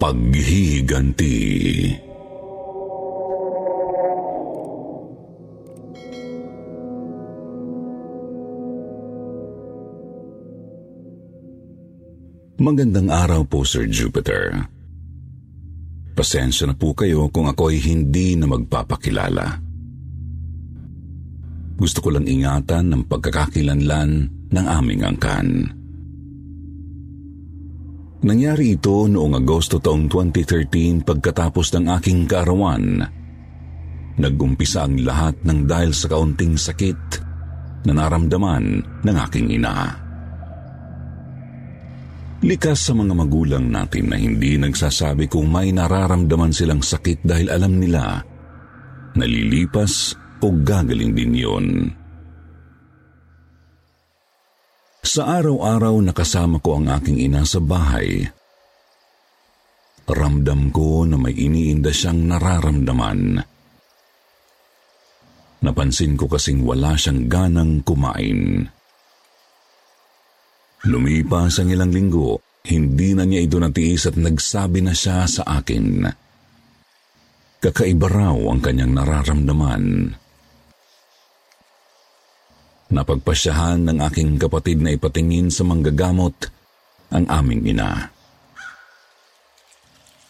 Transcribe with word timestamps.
Paghihiganti. 0.00 1.36
Magandang 12.56 13.12
araw 13.12 13.44
po, 13.44 13.60
Sir 13.68 13.84
Jupiter. 13.92 14.56
Pasensya 16.16 16.72
na 16.72 16.72
po 16.72 16.96
kayo 16.96 17.28
kung 17.28 17.52
ako 17.52 17.68
ay 17.68 17.84
hindi 17.84 18.40
na 18.40 18.48
magpapakilala. 18.48 19.60
Gusto 21.76 22.00
ko 22.00 22.08
lang 22.16 22.24
ingatan 22.24 22.88
ng 22.88 23.02
pagkakakilanlan 23.04 24.10
ng 24.48 24.64
aming 24.64 25.04
angkan. 25.04 25.79
Nangyari 28.20 28.76
ito 28.76 29.08
noong 29.08 29.32
Agosto 29.32 29.80
taong 29.80 30.04
2013 30.04 31.08
pagkatapos 31.08 31.72
ng 31.72 31.84
aking 31.96 32.28
kaarawan. 32.28 33.00
Nagumpisa 34.20 34.84
ang 34.84 35.00
lahat 35.00 35.40
ng 35.40 35.64
dahil 35.64 35.96
sa 35.96 36.12
kaunting 36.12 36.60
sakit 36.60 37.00
na 37.88 37.96
naramdaman 37.96 38.84
ng 39.00 39.16
aking 39.24 39.56
ina. 39.56 39.96
Likas 42.44 42.88
sa 42.88 42.92
mga 42.92 43.12
magulang 43.16 43.72
natin 43.72 44.12
na 44.12 44.16
hindi 44.20 44.60
nagsasabi 44.60 45.24
kung 45.24 45.48
may 45.48 45.72
nararamdaman 45.72 46.52
silang 46.52 46.84
sakit 46.84 47.24
dahil 47.24 47.48
alam 47.48 47.80
nila 47.80 48.20
nalilipas 49.16 50.12
o 50.44 50.52
gagaling 50.60 51.16
din 51.16 51.32
yon. 51.36 51.66
Sa 55.00 55.24
araw-araw 55.40 55.96
nakasama 56.04 56.60
ko 56.60 56.76
ang 56.76 56.92
aking 56.92 57.24
ina 57.24 57.48
sa 57.48 57.56
bahay. 57.56 58.28
Ramdam 60.10 60.68
ko 60.74 61.08
na 61.08 61.16
may 61.16 61.32
iniinda 61.32 61.88
siyang 61.88 62.28
nararamdaman. 62.28 63.40
Napansin 65.60 66.20
ko 66.20 66.28
kasing 66.28 66.66
wala 66.66 67.00
siyang 67.00 67.30
ganang 67.32 67.80
kumain. 67.80 68.68
Lumipas 70.88 71.60
ang 71.60 71.68
ilang 71.72 71.92
linggo, 71.92 72.40
hindi 72.68 73.16
na 73.16 73.24
niya 73.24 73.44
ito 73.44 73.56
natiis 73.56 74.08
at 74.08 74.16
nagsabi 74.20 74.84
na 74.84 74.92
siya 74.92 75.24
sa 75.28 75.42
akin. 75.48 76.08
Kakaiba 77.60 78.08
raw 78.08 78.36
ang 78.36 78.60
kanyang 78.60 78.96
nararamdaman. 78.96 80.16
Napagpasyahan 82.90 83.86
ng 83.86 83.98
aking 84.02 84.34
kapatid 84.34 84.82
na 84.82 84.90
ipatingin 84.90 85.46
sa 85.46 85.62
manggagamot 85.62 86.34
ang 87.14 87.24
aming 87.30 87.62
ina. 87.70 88.10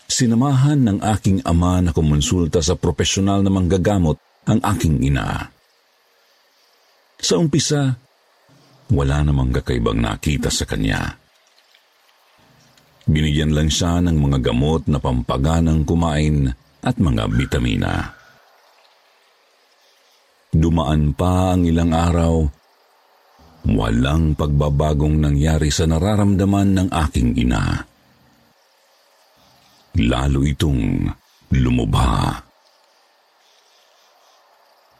Sinamahan 0.04 0.84
ng 0.84 0.99
aking 1.00 1.41
ama 1.49 1.81
na 1.81 1.97
kumonsulta 1.97 2.60
sa 2.60 2.76
profesional 2.76 3.41
na 3.41 3.49
manggagamot 3.49 4.20
ang 4.44 4.60
aking 4.60 5.00
ina. 5.00 5.49
Sa 7.16 7.41
umpisa, 7.41 7.97
wala 8.93 9.25
namang 9.25 9.56
kakaibang 9.56 9.97
nakita 9.97 10.53
sa 10.53 10.69
kanya. 10.69 11.16
Binigyan 13.09 13.56
lang 13.56 13.72
siya 13.72 14.04
ng 14.04 14.20
mga 14.20 14.53
gamot 14.53 14.84
na 14.84 15.00
pampaganang 15.00 15.88
kumain 15.88 16.53
at 16.84 17.00
mga 17.00 17.25
bitamina. 17.32 18.19
Dumaan 20.50 21.15
pa 21.15 21.55
ang 21.55 21.62
ilang 21.62 21.94
araw, 21.94 22.43
walang 23.71 24.34
pagbabagong 24.34 25.22
nangyari 25.22 25.71
sa 25.71 25.87
nararamdaman 25.87 26.69
ng 26.75 26.88
aking 26.91 27.38
ina. 27.38 27.87
Lalo 29.94 30.41
itong 30.43 31.06
lumubha. 31.55 32.43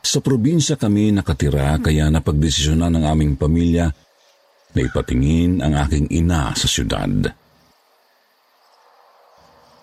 Sa 0.01 0.19
probinsya 0.23 0.75
kami 0.79 1.15
nakatira 1.15 1.79
kaya 1.83 2.11
napagdesisyonan 2.11 2.99
ng 2.99 3.05
aming 3.07 3.35
pamilya 3.39 3.87
na 4.71 4.81
ipatingin 4.83 5.63
ang 5.63 5.75
aking 5.75 6.11
ina 6.15 6.55
sa 6.55 6.67
syudad. 6.71 7.11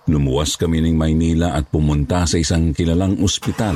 Lumuwas 0.08 0.56
kami 0.56 0.80
ng 0.80 0.96
Maynila 0.96 1.60
at 1.60 1.68
pumunta 1.68 2.24
sa 2.24 2.40
isang 2.40 2.72
kilalang 2.72 3.20
ospital. 3.20 3.76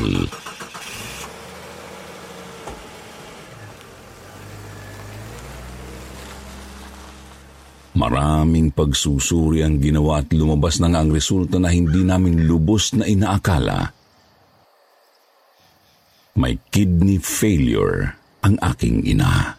Maraming 8.01 8.73
pagsusuri 8.73 9.61
ang 9.61 9.77
ginawa 9.77 10.25
at 10.25 10.33
lumabas 10.33 10.81
na 10.81 10.89
nga 10.89 11.05
ang 11.05 11.13
resulta 11.13 11.61
na 11.61 11.69
hindi 11.69 12.01
namin 12.01 12.49
lubos 12.49 12.97
na 12.97 13.05
inaakala 13.05 13.93
may 16.33 16.57
kidney 16.73 17.21
failure 17.21 18.17
ang 18.41 18.57
aking 18.63 19.05
ina. 19.05 19.53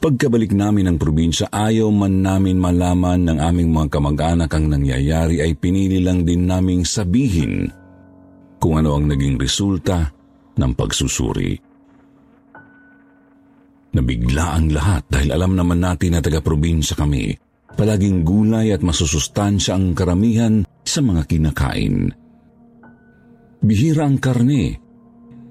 Pagkabalik 0.00 0.52
namin 0.52 0.88
ng 0.88 0.96
probinsya, 1.00 1.48
ayaw 1.48 1.88
man 1.88 2.20
namin 2.20 2.60
malaman 2.60 3.24
ng 3.24 3.38
aming 3.40 3.72
mga 3.72 3.88
kamag-anak 3.92 4.52
ang 4.52 4.68
nangyayari 4.68 5.40
ay 5.40 5.56
pinili 5.56 6.00
lang 6.00 6.28
din 6.28 6.44
naming 6.44 6.84
sabihin 6.84 7.68
kung 8.60 8.80
ano 8.80 8.96
ang 8.96 9.08
naging 9.08 9.40
resulta 9.40 10.12
ng 10.56 10.72
pagsusuri. 10.76 11.73
Nabigla 13.94 14.58
ang 14.58 14.74
lahat 14.74 15.06
dahil 15.06 15.30
alam 15.30 15.54
naman 15.54 15.78
natin 15.78 16.18
na 16.18 16.20
taga-probinsya 16.20 16.98
kami. 16.98 17.30
Palaging 17.74 18.26
gulay 18.26 18.74
at 18.74 18.82
masusustansya 18.82 19.78
ang 19.78 19.94
karamihan 19.94 20.66
sa 20.82 20.98
mga 20.98 21.22
kinakain. 21.30 22.10
Bihira 23.62 24.06
ang 24.06 24.18
karne 24.18 24.78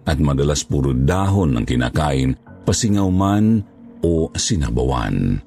at 0.03 0.19
madalas 0.19 0.67
puro 0.67 0.91
dahon 0.91 1.55
ng 1.55 1.65
kinakain, 1.65 2.35
pasingaw 2.67 3.07
man 3.07 3.63
o 4.03 4.27
sinabawan. 4.35 5.39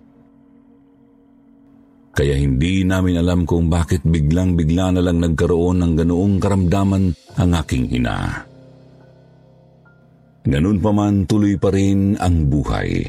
Kaya 2.16 2.32
hindi 2.32 2.80
namin 2.80 3.20
alam 3.20 3.44
kung 3.44 3.68
bakit 3.68 4.00
biglang-bigla 4.00 4.96
na 4.96 5.04
lang 5.04 5.20
nagkaroon 5.20 5.84
ng 5.84 5.92
ganoong 6.00 6.40
karamdaman 6.40 7.12
ang 7.36 7.50
aking 7.60 7.92
ina. 7.92 8.45
Ganun 10.46 10.78
pa 10.78 10.94
man 10.94 11.26
tuloy 11.26 11.58
pa 11.58 11.74
rin 11.74 12.14
ang 12.22 12.46
buhay. 12.46 13.02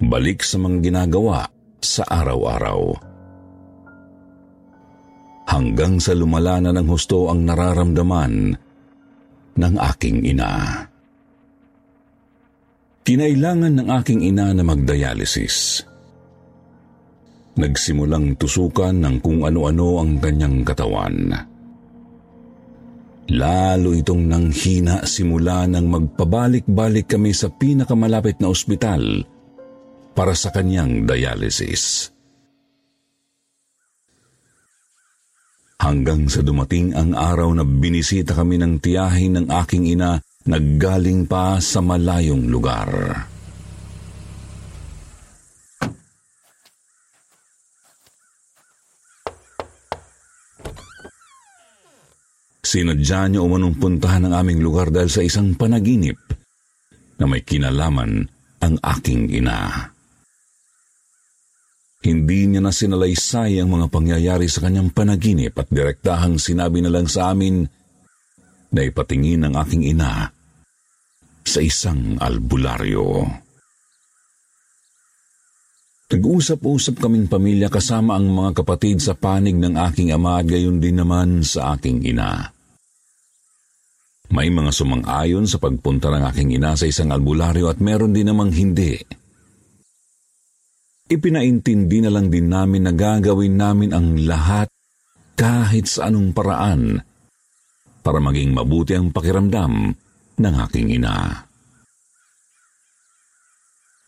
Balik 0.00 0.46
sa 0.46 0.56
mga 0.62 0.78
ginagawa 0.86 1.44
sa 1.82 2.06
araw-araw 2.06 3.10
hanggang 5.50 5.98
sa 5.98 6.14
lumala 6.14 6.62
na 6.62 6.70
ng 6.70 6.86
husto 6.86 7.26
ang 7.26 7.42
nararamdaman 7.42 8.54
ng 9.58 9.74
aking 9.92 10.22
ina. 10.30 10.86
Kinailangan 13.02 13.74
ng 13.82 13.88
aking 13.90 14.22
ina 14.22 14.54
na 14.54 14.62
magdialysis. 14.62 15.82
Nagsimulang 17.58 18.38
tusukan 18.38 18.94
ng 18.94 19.18
kung 19.18 19.42
ano-ano 19.42 19.98
ang 19.98 20.22
kanyang 20.22 20.62
katawan. 20.62 21.49
Lalo 23.30 23.94
itong 23.94 24.26
nanghina 24.26 25.06
simula 25.06 25.62
nang 25.70 25.86
magpabalik-balik 25.86 27.06
kami 27.14 27.30
sa 27.30 27.46
pinakamalapit 27.46 28.42
na 28.42 28.50
ospital 28.50 29.22
para 30.18 30.34
sa 30.34 30.50
kanyang 30.50 31.06
dialysis. 31.06 32.10
hanggang 35.80 36.28
sa 36.28 36.44
dumating 36.44 36.92
ang 36.92 37.16
araw 37.16 37.56
na 37.56 37.64
binisita 37.64 38.36
kami 38.36 38.60
ng 38.60 38.84
tiyahin 38.84 39.40
ng 39.40 39.46
aking 39.48 39.96
ina 39.96 40.20
naggaling 40.44 41.24
pa 41.24 41.56
sa 41.58 41.80
malayong 41.80 42.52
lugar. 42.52 42.88
Sinadya 52.60 53.32
niya 53.32 53.40
umanong 53.40 53.80
puntahan 53.80 54.28
ang 54.28 54.34
aming 54.36 54.60
lugar 54.60 54.92
dahil 54.92 55.08
sa 55.08 55.24
isang 55.24 55.56
panaginip 55.56 56.20
na 57.16 57.24
may 57.24 57.40
kinalaman 57.40 58.28
ang 58.60 58.74
aking 58.84 59.32
ina. 59.32 59.88
Hindi 62.00 62.48
niya 62.48 62.64
na 62.64 62.72
sinalaysay 62.72 63.60
ang 63.60 63.76
mga 63.76 63.92
pangyayari 63.92 64.48
sa 64.48 64.64
kanyang 64.64 64.92
panaginip 64.92 65.52
at 65.56 65.68
direktahang 65.68 66.40
sinabi 66.40 66.80
na 66.80 66.88
lang 66.88 67.04
sa 67.04 67.32
amin 67.32 67.64
na 68.72 68.80
ipatingin 68.80 69.44
ang 69.44 69.54
aking 69.60 69.84
ina 69.84 70.32
sa 71.44 71.60
isang 71.60 72.16
albularyo. 72.16 73.24
Nag-usap-usap 76.10 77.06
kaming 77.06 77.30
pamilya 77.30 77.70
kasama 77.70 78.18
ang 78.18 78.26
mga 78.34 78.62
kapatid 78.62 78.98
sa 78.98 79.14
panig 79.14 79.54
ng 79.54 79.78
aking 79.78 80.10
ama 80.10 80.42
at 80.42 80.46
gayon 80.50 80.82
din 80.82 80.98
naman 80.98 81.46
sa 81.46 81.78
aking 81.78 82.02
ina. 82.02 82.50
May 84.34 84.50
mga 84.50 84.74
sumang-ayon 84.74 85.46
sa 85.46 85.62
pagpunta 85.62 86.10
ng 86.10 86.26
aking 86.34 86.58
ina 86.58 86.74
sa 86.74 86.90
isang 86.90 87.14
albularyo 87.14 87.70
at 87.70 87.78
meron 87.78 88.10
din 88.10 88.26
namang 88.26 88.50
hindi. 88.50 88.98
Ipinaintindi 91.10 92.02
na 92.02 92.10
lang 92.10 92.26
din 92.26 92.46
namin 92.46 92.90
na 92.90 92.92
gagawin 92.94 93.54
namin 93.54 93.90
ang 93.94 94.18
lahat 94.18 94.66
kahit 95.38 95.86
sa 95.86 96.10
anong 96.10 96.34
paraan 96.34 97.02
para 98.02 98.18
maging 98.18 98.50
mabuti 98.50 98.98
ang 98.98 99.14
pakiramdam 99.14 99.94
ng 100.38 100.54
aking 100.66 100.90
ina. 100.90 101.49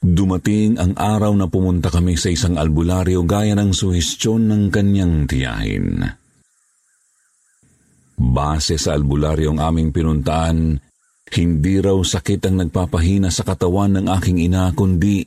Dumating 0.02 0.82
ang 0.82 0.98
araw 0.98 1.30
na 1.38 1.46
pumunta 1.46 1.86
kami 1.86 2.18
sa 2.18 2.26
isang 2.26 2.58
albularyo 2.58 3.22
gaya 3.22 3.54
ng 3.54 3.70
suhestyon 3.70 4.50
ng 4.50 4.62
kanyang 4.66 5.30
tiyahin. 5.30 6.02
Base 8.18 8.74
sa 8.82 8.98
albularyong 8.98 9.62
aming 9.62 9.94
pinuntaan, 9.94 10.82
hindi 11.38 11.74
raw 11.78 11.94
sakit 11.94 12.42
ang 12.50 12.66
nagpapahina 12.66 13.30
sa 13.30 13.46
katawan 13.46 14.02
ng 14.02 14.06
aking 14.10 14.42
ina 14.42 14.74
kundi 14.74 15.22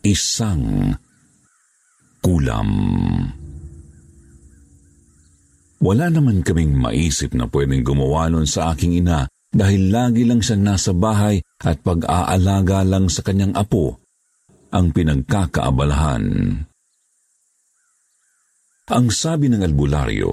isang 0.00 0.96
kulam. 2.24 2.72
Wala 5.78 6.06
naman 6.08 6.40
kaming 6.40 6.74
maisip 6.74 7.36
na 7.36 7.44
pwedeng 7.46 7.84
gumawa 7.84 8.32
nun 8.32 8.48
sa 8.48 8.72
aking 8.72 9.04
ina 9.04 9.28
dahil 9.48 9.88
lagi 9.88 10.28
lang 10.28 10.44
siyang 10.44 10.64
nasa 10.64 10.92
bahay 10.92 11.40
at 11.64 11.80
pag-aalaga 11.80 12.84
lang 12.84 13.08
sa 13.08 13.24
kanyang 13.24 13.56
apo 13.56 13.96
ang 14.68 14.92
pinagkakaabalahan. 14.92 16.24
Ang 18.88 19.06
sabi 19.12 19.52
ng 19.52 19.60
albularyo, 19.64 20.32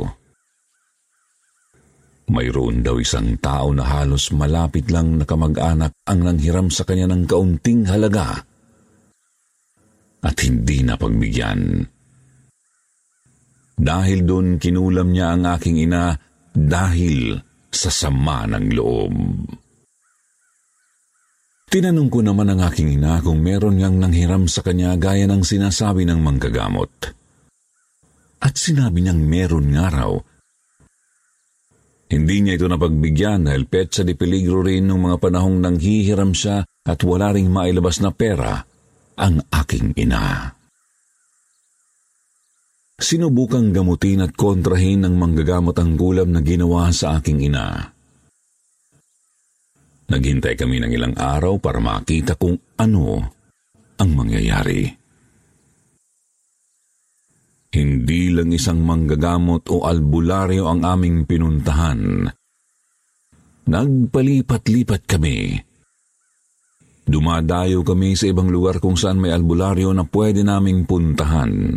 mayroon 2.32 2.84
daw 2.84 2.96
isang 3.00 3.36
tao 3.40 3.72
na 3.76 3.84
halos 3.84 4.32
malapit 4.32 4.88
lang 4.92 5.20
na 5.20 5.28
kamag-anak 5.28 5.92
ang 6.08 6.20
nanghiram 6.24 6.72
sa 6.72 6.88
kanya 6.88 7.12
ng 7.12 7.28
kaunting 7.28 7.84
halaga 7.88 8.44
at 10.26 10.36
hindi 10.42 10.82
na 10.82 10.98
pagbigyan. 10.98 11.86
Dahil 13.76 14.24
doon 14.24 14.56
kinulam 14.56 15.12
niya 15.12 15.36
ang 15.36 15.44
aking 15.52 15.84
ina 15.84 16.16
dahil 16.56 17.36
sa 17.76 17.92
sama 17.92 18.48
ng 18.48 18.66
loob. 18.72 19.16
Tinanong 21.76 22.08
ko 22.08 22.24
naman 22.24 22.56
ang 22.56 22.64
aking 22.72 22.96
ina 22.96 23.20
kung 23.20 23.44
meron 23.44 23.76
niyang 23.76 24.00
nanghiram 24.00 24.48
sa 24.48 24.64
kanya 24.64 24.96
gaya 24.96 25.28
ng 25.28 25.44
sinasabi 25.44 26.08
ng 26.08 26.24
manggagamot. 26.24 27.12
At 28.40 28.56
sinabi 28.56 29.04
niyang 29.04 29.20
meron 29.20 29.76
nga 29.76 29.92
raw. 29.92 30.16
Hindi 32.06 32.36
niya 32.40 32.56
ito 32.56 32.72
napagbigyan 32.72 33.50
dahil 33.50 33.68
petsa 33.68 34.08
di 34.08 34.16
peligro 34.16 34.64
rin 34.64 34.88
ng 34.88 35.00
mga 35.04 35.18
panahong 35.20 35.58
nanghihiram 35.60 36.32
siya 36.32 36.64
at 36.64 37.00
wala 37.04 37.36
ring 37.36 37.52
mailabas 37.52 38.00
na 38.00 38.14
pera 38.16 38.62
ang 39.20 39.44
aking 39.52 39.98
ina. 40.00 40.54
Sinubukang 42.96 43.76
gamutin 43.76 44.24
at 44.24 44.32
kontrahin 44.40 45.04
ng 45.04 45.20
manggagamot 45.20 45.76
ang 45.76 46.00
gulam 46.00 46.32
na 46.32 46.40
ginawa 46.40 46.88
sa 46.96 47.20
aking 47.20 47.44
ina. 47.52 47.92
Naghintay 50.08 50.56
kami 50.56 50.80
ng 50.80 50.92
ilang 50.96 51.16
araw 51.20 51.60
para 51.60 51.84
makita 51.84 52.40
kung 52.40 52.56
ano 52.80 53.20
ang 54.00 54.10
mangyayari. 54.16 54.88
Hindi 57.76 58.32
lang 58.32 58.56
isang 58.56 58.80
manggagamot 58.80 59.68
o 59.68 59.84
albularyo 59.84 60.64
ang 60.72 60.88
aming 60.88 61.28
pinuntahan. 61.28 62.32
Nagpalipat-lipat 63.68 65.02
kami. 65.04 65.60
Dumadayo 67.04 67.84
kami 67.84 68.16
sa 68.16 68.32
ibang 68.32 68.48
lugar 68.48 68.80
kung 68.80 68.96
saan 68.96 69.20
may 69.20 69.36
albularyo 69.36 69.92
na 69.92 70.08
pwede 70.08 70.48
naming 70.48 70.88
puntahan. 70.88 71.76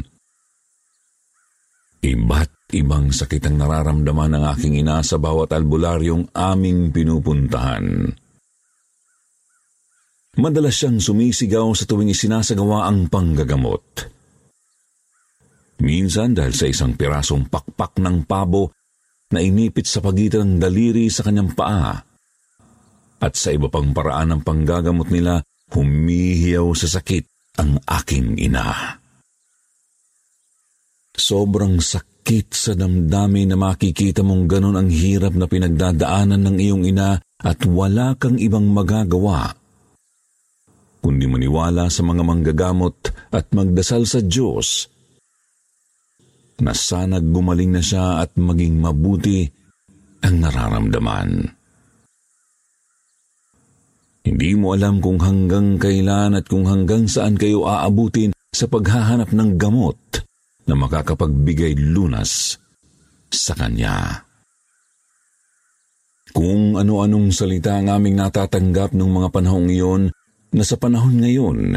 Iba't 1.98 2.70
ibang 2.78 3.10
sakit 3.10 3.50
ang 3.50 3.56
nararamdaman 3.58 4.38
ng 4.38 4.44
aking 4.54 4.74
ina 4.78 5.02
sa 5.02 5.18
bawat 5.18 5.50
albularyong 5.50 6.30
aming 6.30 6.94
pinupuntahan. 6.94 8.14
Madalas 10.38 10.78
siyang 10.78 11.02
sumisigaw 11.02 11.66
sa 11.74 11.82
tuwing 11.82 12.14
isinasagawa 12.14 12.86
ang 12.86 13.10
panggagamot. 13.10 13.82
Minsan 15.82 16.38
dahil 16.38 16.54
sa 16.54 16.70
isang 16.70 16.94
pirasong 16.94 17.50
pakpak 17.50 17.98
ng 17.98 18.22
pabo 18.22 18.70
na 19.34 19.42
inipit 19.42 19.90
sa 19.90 19.98
pagitan 19.98 20.46
ng 20.46 20.62
daliri 20.62 21.10
sa 21.10 21.26
kanyang 21.26 21.54
paa 21.54 22.08
at 23.18 23.34
sa 23.34 23.50
iba 23.50 23.66
pang 23.66 23.90
paraan 23.90 24.30
ng 24.30 24.42
panggagamot 24.46 25.10
nila, 25.10 25.42
humihiyaw 25.74 26.70
sa 26.78 26.86
sakit 26.86 27.26
ang 27.58 27.82
aking 27.82 28.38
ina. 28.38 28.97
Sobrang 31.18 31.82
sakit 31.82 32.54
sa 32.54 32.72
damdamin 32.78 33.50
na 33.50 33.56
makikita 33.58 34.22
mong 34.22 34.46
ganun 34.46 34.78
ang 34.78 34.86
hirap 34.86 35.34
na 35.34 35.50
pinagdadaanan 35.50 36.46
ng 36.46 36.56
iyong 36.62 36.84
ina 36.86 37.18
at 37.42 37.58
wala 37.66 38.14
kang 38.14 38.38
ibang 38.38 38.70
magagawa 38.70 39.58
kundi 41.08 41.24
maniwala 41.24 41.88
sa 41.88 42.04
mga 42.04 42.20
manggagamot 42.20 42.96
at 43.32 43.48
magdasal 43.56 44.04
sa 44.04 44.20
Diyos 44.20 44.92
na 46.60 46.76
sana 46.76 47.16
gumaling 47.22 47.72
na 47.72 47.80
siya 47.80 48.20
at 48.20 48.36
maging 48.36 48.76
mabuti 48.76 49.48
ang 50.20 50.42
nararamdaman. 50.42 51.48
Hindi 54.28 54.50
mo 54.58 54.76
alam 54.76 55.00
kung 55.00 55.22
hanggang 55.22 55.80
kailan 55.80 56.36
at 56.36 56.44
kung 56.44 56.68
hanggang 56.68 57.08
saan 57.08 57.40
kayo 57.40 57.64
aabutin 57.64 58.36
sa 58.52 58.68
paghahanap 58.68 59.32
ng 59.32 59.56
gamot 59.56 59.96
na 60.68 60.76
makakapagbigay 60.76 61.74
lunas 61.80 62.60
sa 63.32 63.56
Kanya. 63.56 64.28
Kung 66.36 66.76
ano-anong 66.76 67.32
salita 67.32 67.80
ang 67.80 67.88
aming 67.88 68.20
natatanggap 68.20 68.92
ng 68.92 69.10
mga 69.10 69.28
panahong 69.32 69.72
iyon 69.72 70.02
na 70.52 70.62
sa 70.62 70.76
panahon 70.76 71.24
ngayon, 71.24 71.72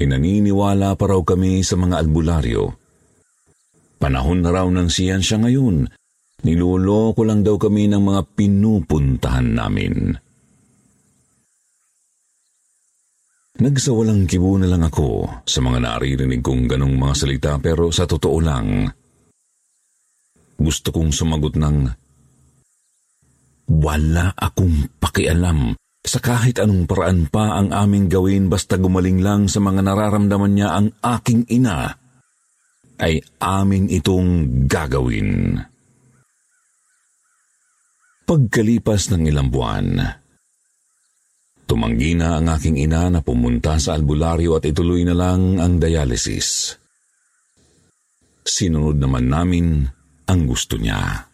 pinaniniwala 0.00 0.96
pa 0.96 1.04
raw 1.12 1.20
kami 1.20 1.60
sa 1.60 1.76
mga 1.76 2.00
albularyo. 2.00 2.72
Panahon 4.00 4.42
na 4.42 4.50
raw 4.50 4.66
ng 4.66 4.88
siyensya 4.88 5.38
ngayon, 5.38 5.86
niloloko 6.42 7.22
lang 7.22 7.44
daw 7.46 7.60
kami 7.60 7.86
ng 7.86 8.02
mga 8.02 8.20
pinupuntahan 8.34 9.48
namin. 9.54 10.16
Nagsawalang 13.60 14.24
kibo 14.24 14.56
na 14.56 14.64
lang 14.64 14.80
ako 14.80 15.28
sa 15.44 15.60
mga 15.60 15.84
naririnig 15.84 16.40
kong 16.40 16.72
ganong 16.72 16.96
mga 16.96 17.14
salita 17.14 17.52
pero 17.60 17.92
sa 17.92 18.08
totoo 18.08 18.38
lang, 18.40 18.88
gusto 20.56 20.88
kong 20.88 21.12
sumagot 21.12 21.60
ng 21.60 21.76
wala 23.72 24.32
akong 24.32 24.96
pakialam 24.96 25.76
sa 26.02 26.18
kahit 26.18 26.58
anong 26.58 26.88
paraan 26.88 27.28
pa 27.30 27.60
ang 27.60 27.70
aming 27.70 28.08
gawin 28.08 28.48
basta 28.48 28.80
gumaling 28.80 29.20
lang 29.20 29.46
sa 29.46 29.62
mga 29.62 29.84
nararamdaman 29.86 30.52
niya 30.56 30.68
ang 30.74 30.88
aking 30.98 31.46
ina, 31.46 31.94
ay 32.98 33.22
amin 33.38 33.86
itong 33.86 34.64
gagawin. 34.66 35.60
Pagkalipas 38.26 39.14
ng 39.14 39.28
ilang 39.30 39.50
buwan, 39.50 40.21
Tumanggi 41.66 42.12
na 42.18 42.36
ang 42.36 42.52
aking 42.52 42.76
ina 42.76 43.08
na 43.08 43.20
pumunta 43.24 43.78
sa 43.80 43.96
albularyo 43.96 44.58
at 44.60 44.68
ituloy 44.68 45.06
na 45.06 45.16
lang 45.16 45.56
ang 45.62 45.80
dialysis. 45.80 46.76
Sinunod 48.42 48.98
naman 48.98 49.30
namin 49.30 49.66
ang 50.28 50.40
gusto 50.44 50.76
niya. 50.76 51.30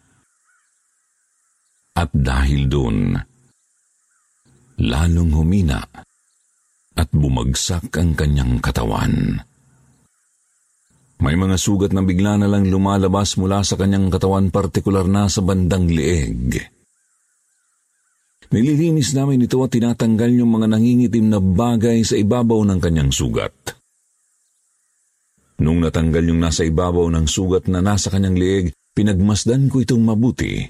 At 1.99 2.09
dahil 2.15 2.71
doon, 2.71 3.17
lalong 4.79 5.31
humina 5.35 5.83
at 6.95 7.09
bumagsak 7.11 7.91
ang 7.99 8.15
kanyang 8.15 8.63
katawan. 8.63 9.43
May 11.19 11.35
mga 11.35 11.59
sugat 11.59 11.91
na 11.91 11.99
bigla 11.99 12.39
na 12.39 12.47
lang 12.47 12.71
lumalabas 12.71 13.35
mula 13.35 13.59
sa 13.67 13.75
kanyang 13.75 14.07
katawan 14.07 14.47
partikular 14.55 15.03
na 15.03 15.27
sa 15.27 15.43
bandang 15.43 15.91
lieg. 15.91 16.78
Nililinis 18.49 19.13
namin 19.13 19.45
ito 19.45 19.61
at 19.61 19.69
tinatanggal 19.69 20.41
yung 20.41 20.57
mga 20.57 20.73
nangingitim 20.73 21.29
na 21.29 21.37
bagay 21.37 22.01
sa 22.01 22.17
ibabaw 22.17 22.65
ng 22.65 22.79
kanyang 22.81 23.13
sugat. 23.13 23.53
Nung 25.61 25.85
natanggal 25.85 26.33
yung 26.33 26.41
nasa 26.41 26.65
ibabaw 26.65 27.13
ng 27.13 27.29
sugat 27.29 27.69
na 27.69 27.83
nasa 27.83 28.09
kanyang 28.09 28.37
lieg, 28.39 28.65
pinagmasdan 28.97 29.69
ko 29.69 29.85
itong 29.85 30.01
mabuti. 30.01 30.65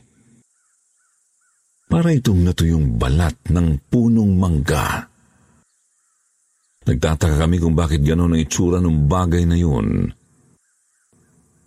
Para 1.87 2.11
itong 2.11 2.43
natuyong 2.43 2.99
balat 2.99 3.37
ng 3.47 3.87
punong 3.87 4.33
mangga. 4.35 5.07
Nagtataka 6.83 7.47
kami 7.47 7.61
kung 7.61 7.77
bakit 7.77 8.01
gano'n 8.01 8.33
ang 8.35 8.41
itsura 8.41 8.81
ng 8.81 9.07
bagay 9.07 9.45
na 9.45 9.55
yun. 9.55 10.09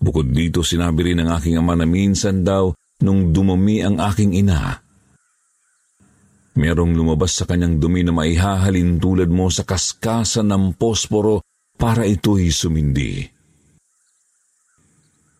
Bukod 0.03 0.35
dito, 0.35 0.67
sinabi 0.67 1.15
rin 1.15 1.23
ng 1.23 1.31
aking 1.31 1.63
ama 1.63 1.79
na 1.79 1.87
minsan 1.87 2.43
daw 2.43 2.75
nung 3.07 3.31
dumumi 3.31 3.87
ang 3.87 4.03
aking 4.03 4.35
ina. 4.35 4.82
Merong 6.53 6.93
lumabas 6.93 7.33
sa 7.33 7.49
kanyang 7.49 7.81
dumi 7.81 8.05
na 8.05 8.13
maihahalin 8.13 9.01
tulad 9.01 9.33
mo 9.33 9.49
sa 9.49 9.65
kaskasan 9.65 10.53
ng 10.53 10.77
posporo 10.77 11.41
para 11.81 12.05
ito'y 12.05 12.53
sumindi. 12.53 13.25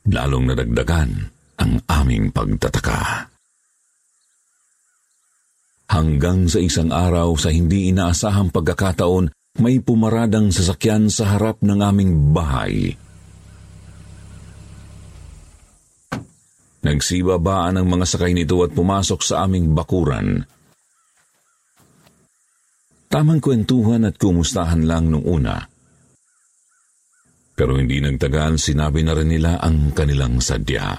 Lalong 0.09 0.51
nadagdagan 0.51 1.11
ang 1.61 1.73
aming 1.87 2.33
pagtataka. 2.33 3.29
Hanggang 5.93 6.49
sa 6.49 6.57
isang 6.57 6.89
araw 6.89 7.37
sa 7.37 7.53
hindi 7.53 7.93
inaasahang 7.93 8.49
pagkakataon, 8.49 9.29
may 9.61 9.85
pumaradang 9.85 10.49
sasakyan 10.49 11.13
sa 11.13 11.37
harap 11.37 11.61
ng 11.61 11.77
aming 11.85 12.33
bahay. 12.33 12.97
Nagsibabaan 16.83 17.79
ang 17.79 17.87
mga 17.87 18.09
sakay 18.09 18.33
nito 18.33 18.59
at 18.65 18.73
pumasok 18.73 19.21
sa 19.21 19.45
aming 19.45 19.77
bakuran. 19.77 20.43
Tamang 23.13 23.45
kwentuhan 23.45 24.09
at 24.09 24.17
kumustahan 24.17 24.89
lang 24.89 25.13
nung 25.13 25.29
una. 25.29 25.61
Pero 27.53 27.77
hindi 27.77 28.01
nagtagal, 28.01 28.57
sinabi 28.57 29.05
na 29.05 29.13
rin 29.13 29.29
nila 29.29 29.61
ang 29.61 29.93
kanilang 29.93 30.41
sadya. 30.41 30.97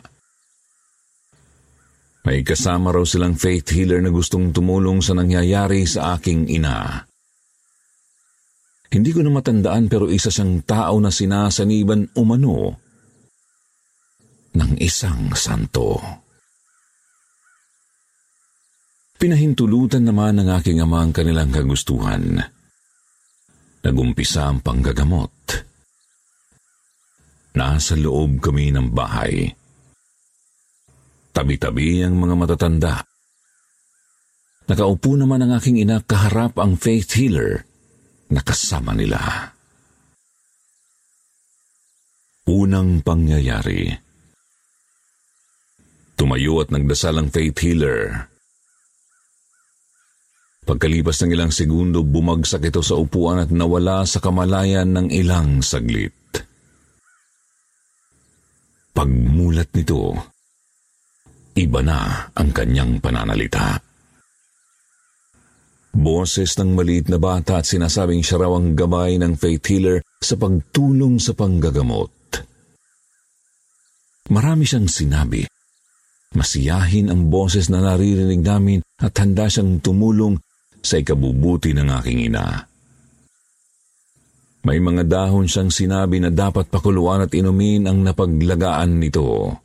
May 2.24 2.46
kasama 2.46 2.94
raw 2.94 3.02
silang 3.02 3.34
faith 3.34 3.74
healer 3.74 4.00
na 4.00 4.14
gustong 4.14 4.54
tumulong 4.54 5.02
sa 5.02 5.18
nangyayari 5.18 5.90
sa 5.90 6.14
aking 6.16 6.54
ina. 6.54 7.02
Hindi 8.94 9.10
ko 9.10 9.26
na 9.26 9.34
matandaan 9.34 9.90
pero 9.90 10.06
isa 10.06 10.30
siyang 10.30 10.62
tao 10.70 11.02
na 11.02 11.10
sinasaniban 11.10 12.14
umano 12.14 12.78
ng 14.54 14.78
isang 14.78 15.34
santo. 15.34 16.23
Pinahintulutan 19.24 20.04
naman 20.04 20.36
ng 20.36 20.52
aking 20.52 20.84
ama 20.84 21.00
ang 21.00 21.16
kanilang 21.16 21.48
kagustuhan. 21.48 22.44
Nagumpisa 23.80 24.52
ang 24.52 24.60
panggagamot. 24.60 25.32
Nasa 27.56 27.96
loob 27.96 28.44
kami 28.44 28.76
ng 28.76 28.92
bahay. 28.92 29.48
Tabi-tabi 31.32 32.04
ang 32.04 32.20
mga 32.20 32.36
matatanda. 32.36 33.00
Nakaupo 34.68 35.16
naman 35.16 35.40
ang 35.48 35.56
aking 35.56 35.80
ina 35.80 36.04
kaharap 36.04 36.60
ang 36.60 36.76
faith 36.76 37.16
healer 37.16 37.64
na 38.28 38.44
kasama 38.44 38.92
nila. 38.92 39.24
Unang 42.52 43.00
pangyayari. 43.00 43.88
Tumayo 46.20 46.60
at 46.60 46.76
nagdasal 46.76 47.24
ang 47.24 47.32
faith 47.32 47.64
healer. 47.64 48.33
Pagkalipas 50.64 51.20
ng 51.20 51.36
ilang 51.36 51.52
segundo, 51.52 52.08
bumagsak 52.08 52.72
ito 52.72 52.80
sa 52.80 52.96
upuan 52.96 53.44
at 53.44 53.52
nawala 53.52 54.08
sa 54.08 54.24
kamalayan 54.24 54.96
ng 54.96 55.12
ilang 55.12 55.60
saglit. 55.60 56.16
Pagmulat 58.96 59.76
nito, 59.76 60.16
iba 61.60 61.82
na 61.84 62.32
ang 62.32 62.50
kanyang 62.56 63.04
pananalita. 63.04 63.76
Boses 65.94 66.56
ng 66.56 66.74
maliit 66.74 67.12
na 67.12 67.20
bata 67.20 67.60
at 67.60 67.68
sinasabing 67.68 68.24
siya 68.24 68.48
raw 68.48 68.56
ang 68.56 68.74
gabay 68.74 69.20
ng 69.20 69.36
faith 69.36 69.68
healer 69.68 70.00
sa 70.24 70.40
pagtulong 70.40 71.20
sa 71.20 71.36
panggagamot. 71.36 72.10
Marami 74.32 74.64
siyang 74.64 74.88
sinabi 74.88 75.44
Masiyahin 76.34 77.14
ang 77.14 77.30
boses 77.30 77.70
na 77.70 77.78
naririnig 77.78 78.42
namin 78.42 78.82
at 78.98 79.14
handa 79.22 79.46
siyang 79.46 79.78
tumulong 79.86 80.42
sa 80.84 81.00
ikabubuti 81.00 81.72
ng 81.72 81.88
aking 81.88 82.28
ina. 82.28 82.68
May 84.64 84.80
mga 84.80 85.04
dahon 85.08 85.48
siyang 85.48 85.72
sinabi 85.72 86.24
na 86.24 86.32
dapat 86.32 86.72
pakuluan 86.72 87.24
at 87.24 87.32
inumin 87.36 87.84
ang 87.88 88.00
napaglagaan 88.00 89.00
nito. 89.00 89.60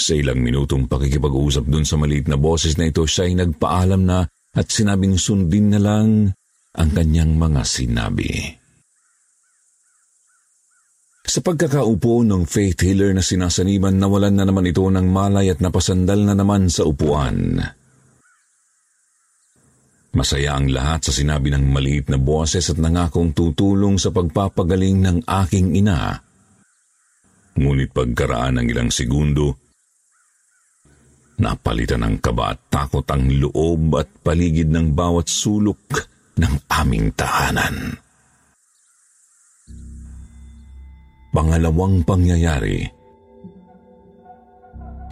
Sa 0.00 0.16
ilang 0.16 0.40
minutong 0.40 0.88
pakikipag-usap 0.88 1.68
dun 1.68 1.84
sa 1.84 2.00
maliit 2.00 2.24
na 2.24 2.40
boses 2.40 2.80
na 2.80 2.88
ito, 2.88 3.04
siya 3.04 3.28
ay 3.28 3.36
nagpaalam 3.36 4.00
na 4.08 4.24
at 4.56 4.66
sinabing 4.72 5.20
sundin 5.20 5.76
na 5.76 5.80
lang 5.80 6.32
ang 6.72 6.90
kanyang 6.96 7.36
mga 7.36 7.62
sinabi. 7.68 8.32
Sa 11.30 11.44
pagkakaupo 11.44 12.26
ng 12.26 12.48
faith 12.48 12.80
healer 12.80 13.12
na 13.12 13.22
sinasaniban, 13.22 14.00
nawalan 14.00 14.34
na 14.34 14.48
naman 14.48 14.66
ito 14.66 14.82
ng 14.88 15.04
malay 15.04 15.52
at 15.52 15.60
napasandal 15.60 16.18
na 16.26 16.32
naman 16.34 16.72
sa 16.72 16.88
upuan. 16.88 17.60
Masaya 20.10 20.58
ang 20.58 20.66
lahat 20.66 21.06
sa 21.06 21.12
sinabi 21.14 21.54
ng 21.54 21.70
maliit 21.70 22.10
na 22.10 22.18
boses 22.18 22.66
at 22.66 22.78
nangakong 22.82 23.30
tutulong 23.30 23.94
sa 23.94 24.10
pagpapagaling 24.10 25.06
ng 25.06 25.18
aking 25.22 25.78
ina. 25.78 26.18
Ngunit 27.54 27.94
pagkaraan 27.94 28.58
ng 28.58 28.66
ilang 28.74 28.90
segundo, 28.90 29.54
napalitan 31.38 32.02
ng 32.02 32.16
kaba 32.18 32.58
at 32.58 32.60
takot 32.66 33.06
ang 33.06 33.30
loob 33.30 34.02
at 34.02 34.10
paligid 34.26 34.74
ng 34.74 34.90
bawat 34.98 35.30
sulok 35.30 35.78
ng 36.42 36.54
aming 36.74 37.14
tahanan. 37.14 37.94
Pangalawang 41.30 42.02
pangyayari. 42.02 42.82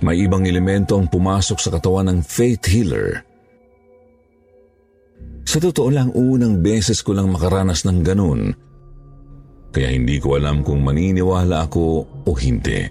May 0.03 0.27
ibang 0.27 0.43
elemento 0.47 0.99
ang 0.99 1.07
pumasok 1.07 1.59
sa 1.63 1.71
katawan 1.71 2.11
ng 2.11 2.19
faith 2.27 2.67
healer. 2.67 3.28
Sa 5.49 5.57
totoo 5.57 5.89
lang, 5.89 6.13
unang 6.13 6.61
beses 6.61 7.01
ko 7.01 7.17
lang 7.17 7.33
makaranas 7.33 7.89
ng 7.89 8.05
ganun. 8.05 8.53
Kaya 9.73 9.97
hindi 9.97 10.21
ko 10.21 10.37
alam 10.37 10.61
kung 10.61 10.85
maniniwala 10.85 11.65
ako 11.65 11.85
o 12.29 12.31
hindi. 12.37 12.85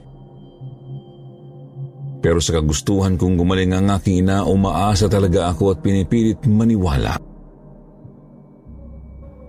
Pero 2.18 2.42
sa 2.42 2.58
kagustuhan 2.58 3.14
kong 3.14 3.38
gumaling 3.38 3.78
ang 3.78 3.94
aking 3.94 4.26
ina, 4.26 4.42
umaasa 4.42 5.06
talaga 5.06 5.54
ako 5.54 5.78
at 5.78 5.86
pinipilit 5.86 6.42
maniwala. 6.50 7.14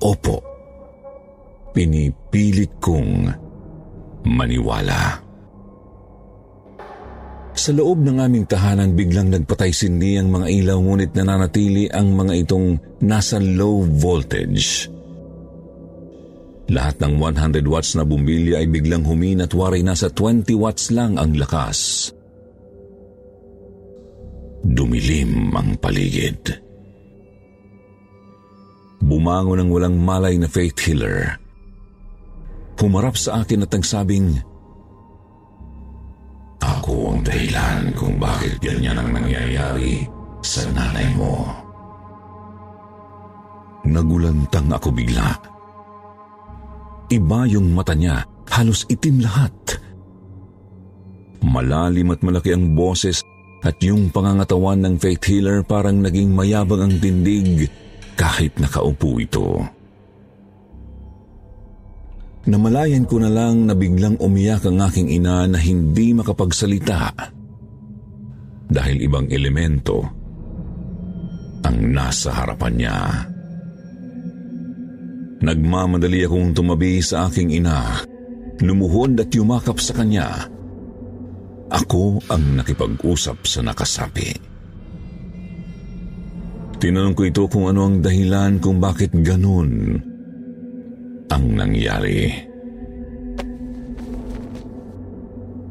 Opo, 0.05 0.37
pinipilit 1.73 2.77
kong 2.77 3.25
maniwala. 4.29 5.28
Sa 7.59 7.75
loob 7.75 8.07
ng 8.07 8.23
aming 8.23 8.47
tahanan 8.47 8.95
biglang 8.95 9.35
nagpatay 9.35 9.75
sindi 9.75 10.15
ang 10.15 10.31
mga 10.31 10.47
ilaw 10.47 10.79
ngunit 10.79 11.11
nananatili 11.11 11.91
ang 11.91 12.15
mga 12.15 12.47
itong 12.47 12.79
nasa 13.03 13.43
low 13.43 13.83
voltage. 13.83 14.87
Lahat 16.71 17.03
ng 17.03 17.19
100 17.19 17.67
watts 17.67 17.99
na 17.99 18.07
bumbilya 18.07 18.63
ay 18.63 18.71
biglang 18.71 19.03
humina 19.03 19.51
at 19.51 19.57
waray 19.59 19.83
nasa 19.83 20.07
20 20.07 20.55
watts 20.55 20.95
lang 20.95 21.19
ang 21.19 21.35
lakas. 21.35 22.13
Dumilim 24.63 25.51
ang 25.51 25.75
paligid. 25.83 26.63
Bumangon 29.03 29.67
ang 29.67 29.71
walang 29.75 29.99
malay 29.99 30.39
na 30.39 30.47
faith 30.47 30.79
healer 30.87 31.49
humarap 32.79 33.19
sa 33.19 33.43
akin 33.43 33.67
at 33.67 33.75
nagsabing, 33.75 34.39
Ako 36.59 37.15
ang 37.15 37.21
dahilan 37.23 37.95
kung 37.95 38.19
bakit 38.19 38.59
ganyan 38.59 38.99
ang 38.99 39.15
nangyayari 39.15 40.07
sa 40.43 40.67
nanay 40.75 41.07
mo. 41.15 41.47
Nagulantang 43.87 44.69
ako 44.75 44.91
bigla. 44.91 45.39
Iba 47.09 47.49
yung 47.49 47.73
mata 47.73 47.97
niya, 47.97 48.21
halos 48.53 48.85
itim 48.91 49.25
lahat. 49.25 49.55
Malalim 51.41 52.13
at 52.13 52.21
malaki 52.21 52.53
ang 52.53 52.77
boses 52.77 53.25
at 53.65 53.79
yung 53.81 54.11
pangangatawan 54.13 54.83
ng 54.85 54.95
faith 55.01 55.25
healer 55.25 55.65
parang 55.65 56.03
naging 56.05 56.35
mayabang 56.35 56.85
ang 56.85 56.95
tindig 57.01 57.71
kahit 58.19 58.53
nakaupo 58.59 59.17
ito. 59.23 59.63
Namalayan 62.49 63.05
ko 63.05 63.21
na 63.21 63.29
lang 63.29 63.69
na 63.69 63.77
biglang 63.77 64.17
umiyak 64.17 64.65
ang 64.65 64.81
aking 64.81 65.13
ina 65.13 65.45
na 65.45 65.61
hindi 65.61 66.17
makapagsalita 66.17 67.13
dahil 68.73 68.97
ibang 69.05 69.29
elemento 69.29 70.01
ang 71.61 71.77
nasa 71.93 72.33
harapan 72.33 72.73
niya. 72.73 72.99
Nagmamadali 75.45 76.25
akong 76.25 76.57
tumabi 76.57 77.05
sa 77.05 77.29
aking 77.29 77.53
ina, 77.53 78.01
lumuhod 78.65 79.21
at 79.21 79.29
yumakap 79.29 79.77
sa 79.77 79.93
kanya. 79.93 80.49
Ako 81.69 82.33
ang 82.33 82.65
nakipag-usap 82.65 83.45
sa 83.45 83.61
nakasapi. 83.61 84.33
Tinanong 86.81 87.13
ko 87.13 87.23
ito 87.29 87.45
kung 87.53 87.69
ano 87.69 87.93
ang 87.93 88.01
dahilan 88.01 88.57
kung 88.57 88.81
bakit 88.81 89.13
ganun 89.13 90.08
ang 91.29 91.45
nangyari. 91.55 92.49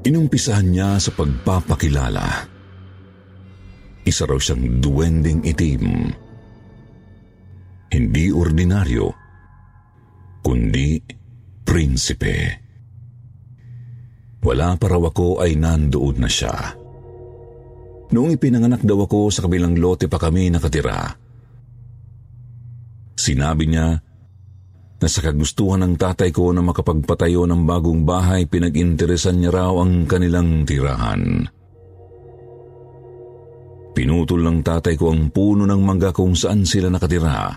Inumpisahan 0.08 0.72
niya 0.72 0.96
sa 1.04 1.12
pagpapakilala. 1.12 2.48
Isa 4.08 4.24
raw 4.24 4.40
siyang 4.40 4.80
duwending 4.80 5.44
itim. 5.44 5.84
Hindi 7.92 8.26
ordinaryo, 8.32 9.08
kundi 10.40 10.96
prinsipe. 11.68 12.38
Wala 14.40 14.80
pa 14.80 14.88
raw 14.88 15.04
ako 15.04 15.44
ay 15.44 15.60
nandoon 15.60 16.18
na 16.24 16.30
siya. 16.32 16.56
Noong 18.08 18.40
ipinanganak 18.40 18.88
daw 18.88 19.04
ako 19.04 19.28
sa 19.28 19.44
kabilang 19.44 19.76
lote 19.76 20.08
pa 20.08 20.16
kami 20.16 20.48
nakatira. 20.48 21.20
Sinabi 23.20 23.68
niya 23.68 24.07
na 24.98 25.08
sa 25.08 25.22
kagustuhan 25.22 25.86
ng 25.86 25.94
tatay 25.94 26.34
ko 26.34 26.50
na 26.50 26.66
makapagpatayo 26.66 27.46
ng 27.46 27.70
bagong 27.70 28.02
bahay, 28.02 28.50
pinag-interesan 28.50 29.38
niya 29.38 29.54
raw 29.54 29.74
ang 29.78 30.10
kanilang 30.10 30.66
tirahan. 30.66 31.46
Pinutol 33.94 34.42
ng 34.46 34.60
tatay 34.62 34.94
ko 34.98 35.14
ang 35.14 35.30
puno 35.34 35.66
ng 35.66 35.82
mangga 35.82 36.14
kung 36.14 36.34
saan 36.34 36.66
sila 36.66 36.90
nakatira. 36.90 37.50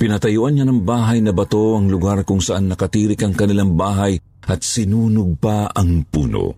Pinatayuan 0.00 0.56
niya 0.56 0.66
ng 0.66 0.80
bahay 0.82 1.20
na 1.20 1.30
bato 1.30 1.76
ang 1.76 1.88
lugar 1.92 2.24
kung 2.24 2.40
saan 2.40 2.72
nakatirik 2.72 3.20
ang 3.22 3.36
kanilang 3.36 3.76
bahay 3.76 4.16
at 4.48 4.60
sinunog 4.64 5.38
pa 5.38 5.70
ang 5.70 6.02
puno. 6.08 6.56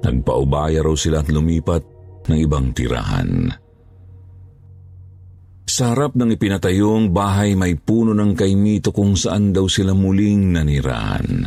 Nagpaubaya 0.00 0.80
raw 0.80 0.96
sila 0.96 1.20
at 1.20 1.28
lumipat 1.28 1.82
ng 2.30 2.38
ibang 2.40 2.72
tirahan. 2.72 3.52
Sa 5.70 5.94
harap 5.94 6.18
ng 6.18 6.34
ipinatayong 6.34 7.14
bahay 7.14 7.54
may 7.54 7.78
puno 7.78 8.10
ng 8.10 8.34
kaimito 8.34 8.90
kung 8.90 9.14
saan 9.14 9.54
daw 9.54 9.70
sila 9.70 9.94
muling 9.94 10.50
nanirahan. 10.50 11.46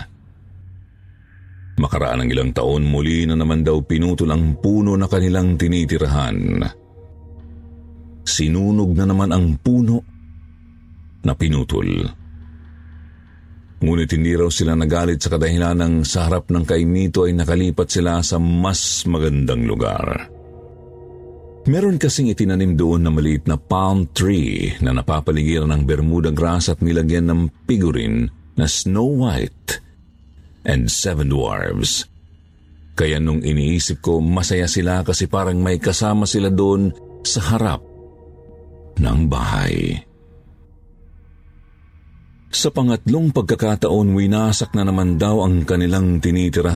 Makaraan 1.75 2.23
ng 2.23 2.29
ilang 2.31 2.55
taon 2.55 2.87
muli 2.87 3.27
na 3.27 3.35
naman 3.35 3.67
daw 3.67 3.83
pinutol 3.83 4.31
ang 4.31 4.63
puno 4.63 4.95
na 4.95 5.11
kanilang 5.11 5.59
tinitirahan. 5.59 6.39
Sinunog 8.23 8.95
na 8.95 9.05
naman 9.11 9.35
ang 9.35 9.59
puno 9.59 9.99
na 11.27 11.35
pinutol. 11.35 11.91
Ngunit 13.83 14.09
hindi 14.15 14.31
raw 14.39 14.47
sila 14.47 14.79
nagalit 14.79 15.19
sa 15.19 15.35
kadahilan 15.35 15.75
ng 15.83 15.95
sa 16.07 16.31
harap 16.31 16.47
ng 16.47 16.63
kaimito 16.63 17.27
ay 17.27 17.35
nakalipat 17.35 17.91
sila 17.91 18.23
sa 18.23 18.39
mas 18.39 19.03
magandang 19.03 19.67
lugar. 19.67 20.32
Meron 21.63 21.95
kasing 21.95 22.27
itinanim 22.27 22.75
doon 22.75 23.07
na 23.07 23.11
maliit 23.11 23.47
na 23.47 23.55
palm 23.55 24.11
tree 24.11 24.75
na 24.83 24.91
napapaligiran 24.91 25.71
ng 25.71 25.87
Bermuda 25.87 26.27
grass 26.27 26.67
at 26.67 26.83
nilagyan 26.83 27.31
ng 27.31 27.41
figurine 27.63 28.27
na 28.59 28.67
Snow 28.67 29.07
White 29.23 29.79
and 30.67 30.91
Seven 30.91 31.31
Dwarfs. 31.31 32.03
Kaya 32.99 33.17
nung 33.23 33.39
iniisip 33.39 34.03
ko, 34.03 34.19
masaya 34.19 34.67
sila 34.67 35.07
kasi 35.07 35.31
parang 35.31 35.63
may 35.63 35.79
kasama 35.79 36.27
sila 36.27 36.51
doon 36.51 36.91
sa 37.23 37.39
harap 37.55 37.79
ng 38.99 39.19
bahay. 39.31 40.03
Sa 42.53 42.69
pangatlong 42.69 43.33
pagkakataon, 43.33 44.13
winasak 44.13 44.75
na 44.75 44.83
naman 44.85 45.15
daw 45.17 45.41
ang 45.41 45.63
kanilang 45.65 46.19
tinitira 46.19 46.75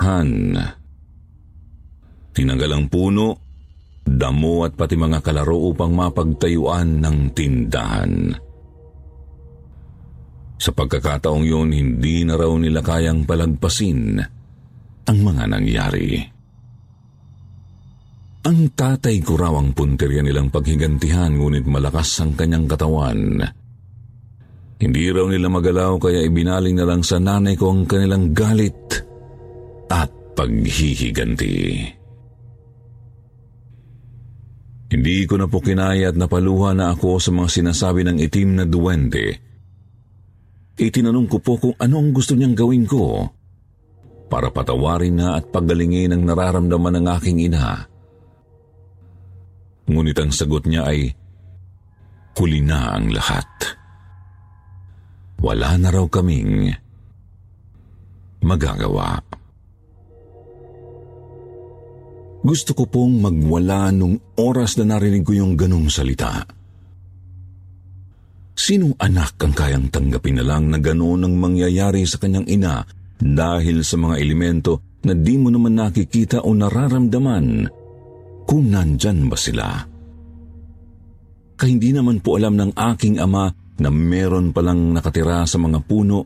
Han. 0.00 0.56
Tinanggal 2.32 2.70
ang 2.72 2.86
puno, 2.88 3.26
damo 4.00 4.64
at 4.64 4.72
pati 4.72 4.96
mga 4.96 5.20
kalaro 5.20 5.70
upang 5.70 5.92
mapagtayuan 5.92 7.04
ng 7.04 7.18
tindahan. 7.36 8.12
Sa 10.60 10.70
pagkakataong 10.76 11.44
yun, 11.44 11.72
hindi 11.72 12.20
na 12.24 12.36
raw 12.36 12.52
nila 12.56 12.84
kayang 12.84 13.24
palagpasin 13.24 14.20
ang 15.08 15.18
mga 15.24 15.44
nangyari. 15.48 16.20
Ang 18.40 18.72
tatay 18.72 19.20
ko 19.20 19.36
raw 19.36 19.52
ang 19.52 19.76
punteriya 19.76 20.24
nilang 20.24 20.48
paghigantihan 20.48 21.32
ngunit 21.36 21.68
malakas 21.68 22.24
ang 22.24 22.32
kanyang 22.36 22.64
katawan. 22.64 23.40
Hindi 24.80 25.04
raw 25.12 25.28
nila 25.28 25.52
magalaw 25.52 26.00
kaya 26.00 26.24
ibinaling 26.24 26.76
na 26.80 26.88
lang 26.88 27.04
sa 27.04 27.20
nanay 27.20 27.52
ko 27.52 27.68
ang 27.68 27.84
kanilang 27.84 28.32
galit 28.32 28.89
paghihiganti. 30.34 31.56
Hindi 34.90 35.22
ko 35.22 35.38
na 35.38 35.46
po 35.46 35.62
kinaya 35.62 36.10
at 36.10 36.18
napaluha 36.18 36.74
na 36.74 36.90
ako 36.90 37.22
sa 37.22 37.30
mga 37.30 37.48
sinasabi 37.48 38.02
ng 38.02 38.18
itim 38.18 38.58
na 38.58 38.64
duwende. 38.66 39.38
Itinanong 40.74 41.28
ko 41.30 41.38
po 41.38 41.52
kung 41.62 41.74
ano 41.78 42.02
ang 42.02 42.10
gusto 42.10 42.34
niyang 42.34 42.58
gawin 42.58 42.88
ko 42.90 43.30
para 44.26 44.50
patawarin 44.50 45.14
na 45.14 45.38
at 45.38 45.46
pagalingin 45.54 46.14
ang 46.14 46.26
nararamdaman 46.26 46.98
ng 46.98 47.06
aking 47.18 47.38
ina. 47.50 47.86
Ngunit 49.90 50.18
ang 50.18 50.30
sagot 50.34 50.66
niya 50.66 50.86
ay, 50.86 51.14
huli 52.38 52.62
na 52.62 52.94
ang 52.94 53.10
lahat. 53.10 53.46
Wala 55.42 55.74
na 55.78 55.88
raw 55.90 56.06
kaming 56.06 56.70
magagawa. 58.42 59.18
Gusto 62.40 62.72
ko 62.72 62.88
pong 62.88 63.20
magwala 63.20 63.92
nung 63.92 64.16
oras 64.40 64.80
na 64.80 64.96
narinig 64.96 65.24
ko 65.24 65.36
yung 65.36 65.60
ganong 65.60 65.92
salita. 65.92 66.40
Sinong 68.56 68.96
anak 69.00 69.40
ang 69.40 69.52
kayang 69.56 69.88
tanggapin 69.92 70.40
na 70.40 70.44
lang 70.44 70.68
na 70.68 70.80
gano'n 70.80 71.24
ang 71.24 71.34
mangyayari 71.36 72.04
sa 72.04 72.20
kanyang 72.20 72.48
ina 72.48 72.84
dahil 73.20 73.84
sa 73.84 73.96
mga 73.96 74.20
elemento 74.20 75.00
na 75.04 75.16
di 75.16 75.36
mo 75.40 75.48
naman 75.48 75.80
nakikita 75.80 76.44
o 76.44 76.52
nararamdaman 76.52 77.68
kung 78.44 78.68
nandyan 78.68 79.28
ba 79.32 79.36
sila. 79.36 79.68
Kaya 81.56 81.68
hindi 81.68 81.92
naman 81.92 82.20
po 82.24 82.36
alam 82.36 82.56
ng 82.56 82.72
aking 82.76 83.20
ama 83.20 83.52
na 83.80 83.88
meron 83.88 84.52
palang 84.52 84.92
nakatira 84.92 85.44
sa 85.48 85.56
mga 85.56 85.80
puno 85.84 86.24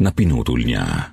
na 0.00 0.08
pinutol 0.12 0.60
niya. 0.60 1.11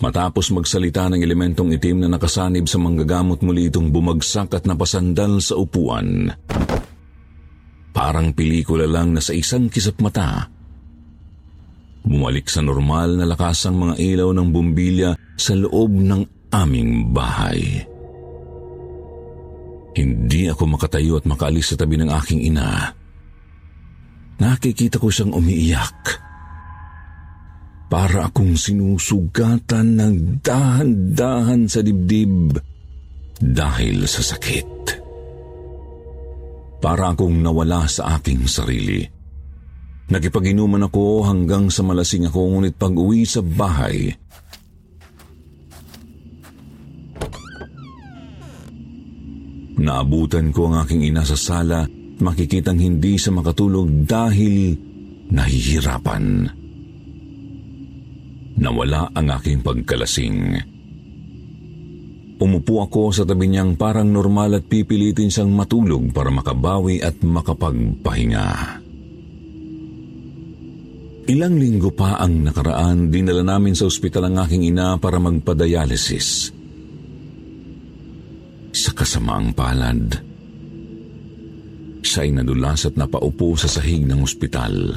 Matapos 0.00 0.48
magsalita 0.56 1.12
ng 1.12 1.20
elementong 1.20 1.76
itim 1.76 2.04
na 2.04 2.08
nakasanib 2.08 2.64
sa 2.64 2.80
manggagamot 2.80 3.44
muli 3.44 3.68
itong 3.68 3.92
bumagsak 3.92 4.56
at 4.56 4.64
napasandal 4.64 5.44
sa 5.44 5.60
upuan. 5.60 6.32
Parang 7.92 8.32
pelikula 8.32 8.88
lang 8.88 9.12
na 9.12 9.20
sa 9.20 9.36
isang 9.36 9.68
kisap 9.68 10.00
mata. 10.00 10.48
Bumalik 12.00 12.48
sa 12.48 12.64
normal 12.64 13.20
na 13.20 13.28
lakas 13.28 13.68
ang 13.68 13.76
mga 13.76 14.00
ilaw 14.00 14.32
ng 14.32 14.48
bumbilya 14.48 15.10
sa 15.36 15.52
loob 15.52 15.92
ng 15.92 16.48
aming 16.48 17.12
bahay. 17.12 17.84
Hindi 20.00 20.48
ako 20.48 20.80
makatayo 20.80 21.20
at 21.20 21.28
makaalis 21.28 21.76
sa 21.76 21.76
tabi 21.76 22.00
ng 22.00 22.08
aking 22.08 22.40
ina. 22.48 22.88
Nakikita 24.40 24.96
ko 24.96 25.12
siyang 25.12 25.36
umiiyak 25.36 26.29
para 27.90 28.30
akong 28.30 28.54
sinusugatan 28.54 29.98
ng 29.98 30.14
dahan-dahan 30.46 31.66
sa 31.66 31.82
dibdib 31.82 32.54
dahil 33.42 34.06
sa 34.06 34.22
sakit. 34.22 34.70
Para 36.78 37.12
akong 37.12 37.42
nawala 37.42 37.90
sa 37.90 38.16
aking 38.16 38.46
sarili. 38.46 39.02
Nakipaginuman 40.06 40.86
ako 40.86 41.26
hanggang 41.26 41.66
sa 41.66 41.82
malasing 41.82 42.30
ako 42.30 42.56
ngunit 42.56 42.78
pag 42.78 42.94
uwi 42.94 43.26
sa 43.26 43.42
bahay, 43.42 44.14
Naabutan 49.80 50.52
ko 50.52 50.68
ang 50.68 50.84
aking 50.84 51.08
ina 51.08 51.24
sa 51.24 51.40
sala 51.40 51.88
makikitang 52.20 52.76
hindi 52.76 53.16
sa 53.16 53.32
makatulog 53.32 54.04
dahil 54.04 54.76
nahihirapan 55.32 56.59
nawala 58.60 59.08
ang 59.16 59.26
aking 59.32 59.64
pagkalasing. 59.64 60.60
Umupo 62.40 62.80
ako 62.80 63.12
sa 63.12 63.28
tabi 63.28 63.52
niyang 63.52 63.76
parang 63.76 64.08
normal 64.08 64.60
at 64.60 64.64
pipilitin 64.64 65.28
siyang 65.28 65.52
matulog 65.52 66.08
para 66.12 66.32
makabawi 66.32 67.04
at 67.04 67.20
makapagpahinga. 67.20 68.48
Ilang 71.28 71.54
linggo 71.60 71.92
pa 71.92 72.16
ang 72.16 72.48
nakaraan, 72.48 73.12
dinala 73.12 73.44
namin 73.44 73.76
sa 73.76 73.86
ospital 73.86 74.32
ang 74.32 74.40
aking 74.40 74.72
ina 74.72 74.96
para 74.96 75.20
magpa-dialysis. 75.20 76.50
Sa 78.72 78.90
kasamaang 78.96 79.52
palad, 79.52 80.00
siya 82.00 82.24
ay 82.24 82.32
nadulas 82.34 82.88
at 82.88 82.96
napaupo 82.96 83.52
sa 83.54 83.68
sahig 83.68 84.08
ng 84.08 84.24
ospital. 84.24 84.96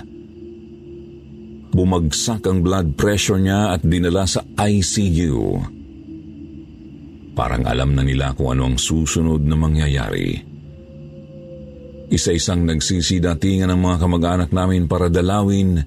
Bumagsak 1.73 2.45
ang 2.45 2.62
blood 2.62 2.93
pressure 2.93 3.41
niya 3.41 3.73
at 3.73 3.81
dinala 3.81 4.29
sa 4.29 4.45
ICU. 4.45 5.57
Parang 7.33 7.65
alam 7.65 7.97
na 7.97 8.05
nila 8.05 8.38
kung 8.38 8.53
ano 8.53 8.69
ang 8.69 8.77
susunod 8.77 9.41
na 9.41 9.57
mangyayari. 9.57 10.38
Isa-isang 12.13 12.62
nagsisidatingan 12.69 13.73
ang 13.73 13.81
mga 13.81 14.05
kamag-anak 14.05 14.49
namin 14.53 14.86
para 14.86 15.09
dalawin 15.09 15.81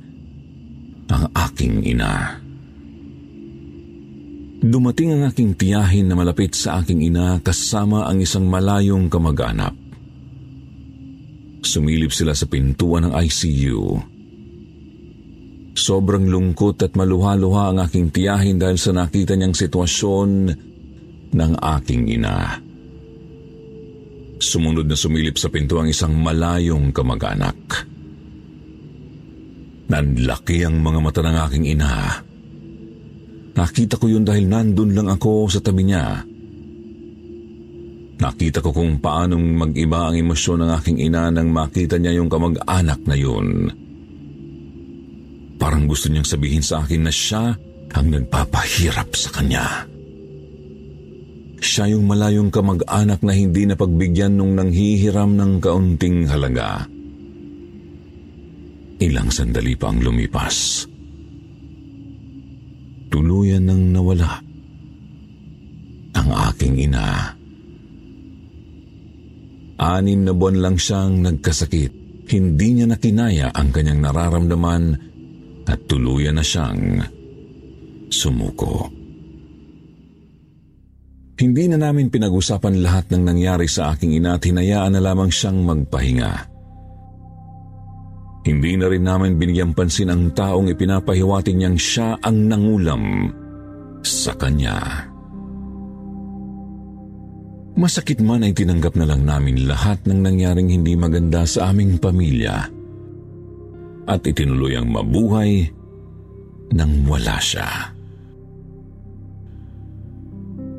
ang 1.06 1.24
aking 1.30 1.86
ina. 1.86 2.42
Dumating 4.66 5.14
ang 5.14 5.30
aking 5.30 5.54
tiyahin 5.54 6.10
na 6.10 6.18
malapit 6.18 6.58
sa 6.58 6.82
aking 6.82 7.06
ina 7.06 7.38
kasama 7.38 8.10
ang 8.10 8.18
isang 8.18 8.50
malayong 8.50 9.06
kamag-anak. 9.06 9.70
Sumilip 11.62 12.10
sila 12.10 12.34
sa 12.34 12.50
pintuan 12.50 13.06
ng 13.06 13.12
ICU. 13.14 14.15
Sobrang 15.76 16.24
lungkot 16.24 16.80
at 16.80 16.96
maluha-luha 16.96 17.68
ang 17.68 17.78
aking 17.84 18.08
tiyahin 18.08 18.56
dahil 18.56 18.80
sa 18.80 18.96
nakita 18.96 19.36
niyang 19.36 19.52
sitwasyon 19.52 20.30
ng 21.36 21.52
aking 21.60 22.16
ina. 22.16 22.56
Sumunod 24.40 24.88
na 24.88 24.96
sumilip 24.96 25.36
sa 25.36 25.52
pinto 25.52 25.76
ang 25.76 25.92
isang 25.92 26.16
malayong 26.16 26.96
kamag-anak. 26.96 27.60
Nanlaki 29.92 30.64
ang 30.64 30.80
mga 30.80 30.98
mata 31.04 31.20
ng 31.20 31.36
aking 31.44 31.64
ina. 31.68 32.24
Nakita 33.56 34.00
ko 34.00 34.08
yun 34.08 34.24
dahil 34.24 34.48
nandun 34.48 34.96
lang 34.96 35.12
ako 35.12 35.52
sa 35.52 35.60
tabi 35.60 35.84
niya. 35.84 36.24
Nakita 38.16 38.64
ko 38.64 38.72
kung 38.72 38.96
paanong 38.96 39.44
mag-iba 39.60 40.08
ang 40.08 40.16
emosyon 40.16 40.64
ng 40.64 40.70
aking 40.80 40.98
ina 41.04 41.28
nang 41.28 41.52
makita 41.52 42.00
niya 42.00 42.16
yung 42.16 42.32
kamag-anak 42.32 43.04
na 43.04 43.16
yun. 43.16 43.68
Parang 45.86 45.94
gusto 45.94 46.10
niyang 46.10 46.26
sabihin 46.26 46.66
sa 46.66 46.82
akin 46.82 47.06
na 47.06 47.14
siya 47.14 47.54
ang 47.94 48.06
nagpapahirap 48.10 49.06
sa 49.14 49.30
kanya. 49.38 49.86
Siya 51.62 51.94
yung 51.94 52.10
malayong 52.10 52.50
kamag-anak 52.50 53.22
na 53.22 53.30
hindi 53.30 53.70
na 53.70 53.78
pagbigyan 53.78 54.34
nung 54.34 54.58
nanghihiram 54.58 55.38
ng 55.38 55.62
kaunting 55.62 56.26
halaga. 56.26 56.90
Ilang 58.98 59.30
sandali 59.30 59.78
pa 59.78 59.94
ang 59.94 60.02
lumipas. 60.02 60.90
Tuluyan 63.06 63.70
nang 63.70 63.86
nawala 63.94 64.42
ang 66.18 66.28
aking 66.50 66.82
ina. 66.82 67.30
Anim 69.78 70.26
na 70.26 70.34
buwan 70.34 70.58
lang 70.58 70.76
siyang 70.82 71.22
nagkasakit. 71.22 72.26
Hindi 72.26 72.74
niya 72.74 72.90
nakinaya 72.90 73.54
ang 73.54 73.70
kanyang 73.70 74.02
nararamdaman 74.02 75.14
at 75.66 75.78
tuluyan 75.90 76.38
na 76.38 76.44
siyang 76.46 77.02
sumuko. 78.08 78.86
Hindi 81.36 81.68
na 81.68 81.76
namin 81.76 82.08
pinag-usapan 82.08 82.80
lahat 82.80 83.12
ng 83.12 83.22
nangyari 83.28 83.68
sa 83.68 83.92
aking 83.92 84.16
ina 84.16 84.40
at 84.40 84.46
hinayaan 84.46 84.96
na 84.96 85.04
lamang 85.04 85.28
siyang 85.28 85.60
magpahinga. 85.68 86.32
Hindi 88.46 88.78
na 88.78 88.86
rin 88.88 89.04
namin 89.04 89.36
binigyan 89.36 89.74
pansin 89.76 90.08
ang 90.08 90.32
taong 90.32 90.70
ipinapahiwati 90.72 91.52
niyang 91.52 91.76
siya 91.76 92.16
ang 92.22 92.46
nangulam 92.46 93.28
sa 94.00 94.32
kanya. 94.38 95.10
Masakit 97.76 98.24
man 98.24 98.40
ay 98.40 98.56
tinanggap 98.56 98.96
na 98.96 99.04
lang 99.04 99.28
namin 99.28 99.68
lahat 99.68 100.00
ng 100.08 100.24
nangyaring 100.24 100.72
hindi 100.72 100.96
maganda 100.96 101.44
sa 101.44 101.68
aming 101.68 102.00
pamilya 102.00 102.75
at 104.06 104.22
itinuloy 104.22 104.78
ang 104.78 104.88
mabuhay 104.90 105.66
nang 106.74 107.06
wala 107.06 107.38
siya. 107.42 107.94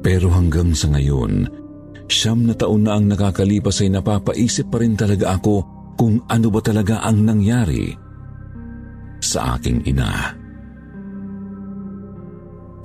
Pero 0.04 0.32
hanggang 0.32 0.72
sa 0.72 0.88
ngayon, 0.96 1.48
siyam 2.08 2.48
na 2.48 2.56
taon 2.56 2.88
na 2.88 2.96
ang 2.96 3.12
nakakalipas 3.12 3.84
ay 3.84 3.92
napapaisip 3.92 4.72
pa 4.72 4.80
rin 4.80 4.96
talaga 4.96 5.36
ako 5.36 5.56
kung 6.00 6.24
ano 6.32 6.48
ba 6.48 6.62
talaga 6.63 7.04
ang 7.04 7.28
nangyari 7.28 7.92
sa 9.20 9.60
aking 9.60 9.84
ina. 9.84 10.32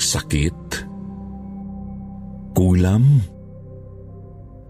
Sakit? 0.02 0.58
Kulam? 2.52 3.04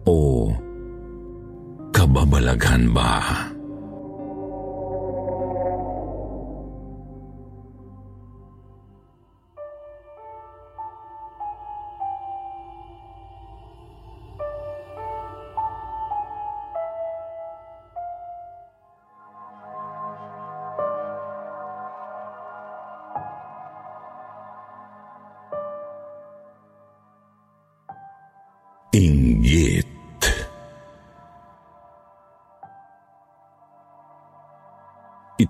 O 0.04 0.50
kababalaghan 1.94 2.90
ba? 2.90 3.12
Inggit. 3.22 3.51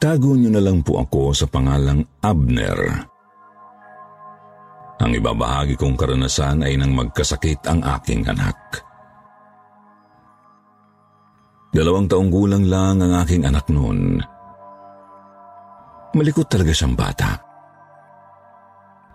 Itago 0.02 0.34
niyo 0.34 0.50
na 0.50 0.58
lang 0.58 0.82
po 0.82 0.98
ako 0.98 1.30
sa 1.30 1.46
pangalang 1.46 2.02
Abner. 2.26 3.06
Ang 4.98 5.14
ibabahagi 5.14 5.78
kong 5.78 5.94
karanasan 5.94 6.66
ay 6.66 6.74
nang 6.74 6.90
magkasakit 6.90 7.62
ang 7.70 7.78
aking 7.86 8.26
anak. 8.26 8.82
Dalawang 11.70 12.10
taong 12.10 12.34
gulang 12.34 12.66
lang 12.66 12.98
ang 12.98 13.14
aking 13.22 13.46
anak 13.46 13.62
noon. 13.70 14.18
Malikot 16.18 16.50
talaga 16.50 16.74
siyang 16.74 16.98
bata. 16.98 17.38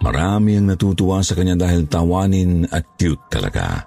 Marami 0.07 0.55
ang 0.55 0.71
natutuwa 0.71 1.19
sa 1.19 1.35
kanya 1.35 1.59
dahil 1.59 1.83
tawanin 1.91 2.63
at 2.71 2.95
cute 2.95 3.27
talaga. 3.27 3.83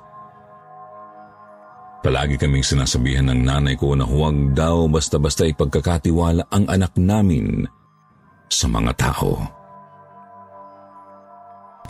Palagi 2.01 2.41
kaming 2.41 2.65
sinasabihan 2.65 3.29
ng 3.29 3.45
nanay 3.45 3.77
ko 3.77 3.93
na 3.93 4.09
huwag 4.09 4.57
daw 4.57 4.89
basta-basta 4.89 5.45
ipagkakatiwala 5.45 6.49
ang 6.49 6.65
anak 6.73 6.97
namin 6.97 7.69
sa 8.49 8.73
mga 8.73 8.93
tao. 8.97 9.61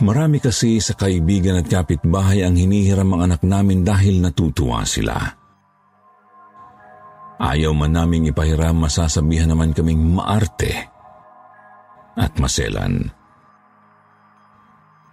Marami 0.03 0.43
kasi 0.43 0.83
sa 0.83 0.97
kaibigan 0.99 1.61
at 1.61 1.69
kapitbahay 1.69 2.43
ang 2.43 2.59
hinihiram 2.59 3.07
ang 3.15 3.31
anak 3.31 3.45
namin 3.45 3.87
dahil 3.87 4.19
natutuwa 4.19 4.83
sila. 4.83 5.15
Ayaw 7.41 7.71
man 7.71 7.95
naming 7.95 8.29
ipahiram, 8.29 8.83
masasabihan 8.83 9.49
naman 9.49 9.71
kaming 9.71 10.01
maarte 10.11 10.73
at 12.19 12.35
maselan. 12.35 13.07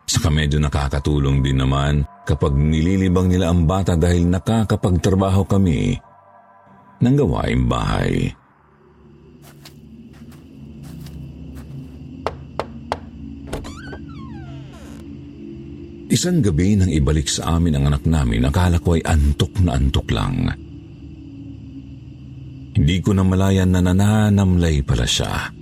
Saka 0.08 0.28
medyo 0.32 0.58
nakakatulong 0.58 1.44
din 1.44 1.60
naman 1.60 2.02
kapag 2.28 2.52
nililibang 2.52 3.32
nila 3.32 3.48
ang 3.48 3.64
bata 3.64 3.96
dahil 3.96 4.28
nakakapagtrabaho 4.28 5.48
kami 5.48 5.96
ng 7.00 7.14
gawaing 7.16 7.64
bahay. 7.64 8.28
Isang 16.08 16.44
gabi 16.44 16.76
nang 16.76 16.92
ibalik 16.92 17.28
sa 17.28 17.56
amin 17.56 17.80
ang 17.80 17.92
anak 17.92 18.04
namin, 18.04 18.44
akala 18.44 18.80
ko 18.80 18.96
ay 18.96 19.04
antok 19.08 19.52
na 19.64 19.76
antok 19.76 20.08
lang. 20.12 20.52
Hindi 22.76 22.96
ko 23.04 23.12
na 23.12 23.24
malayan 23.24 23.72
na 23.72 23.80
nananamlay 23.84 24.84
pala 24.84 25.04
siya. 25.04 25.57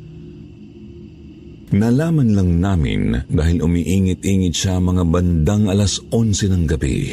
Nalaman 1.76 2.32
lang 2.32 2.50
namin 2.56 3.02
dahil 3.28 3.60
umiingit-ingit 3.60 4.54
siya 4.56 4.80
mga 4.80 5.04
bandang 5.04 5.68
alas 5.68 6.00
11 6.08 6.48
ng 6.48 6.64
gabi. 6.64 7.12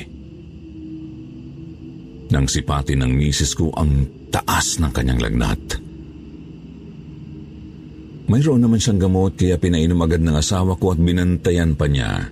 Nang 2.32 2.48
sipatin 2.48 3.04
ng 3.04 3.12
misis 3.12 3.52
ko 3.52 3.76
ang 3.76 4.08
taas 4.32 4.80
ng 4.80 4.92
kanyang 4.96 5.20
lagnat. 5.20 5.62
Mayroon 8.32 8.64
naman 8.64 8.80
siyang 8.80 9.04
gamot 9.04 9.36
kaya 9.36 9.60
pinainom 9.60 10.00
agad 10.00 10.24
ng 10.24 10.40
asawa 10.40 10.80
ko 10.80 10.96
at 10.96 11.00
binantayan 11.04 11.76
pa 11.76 11.92
niya. 11.92 12.32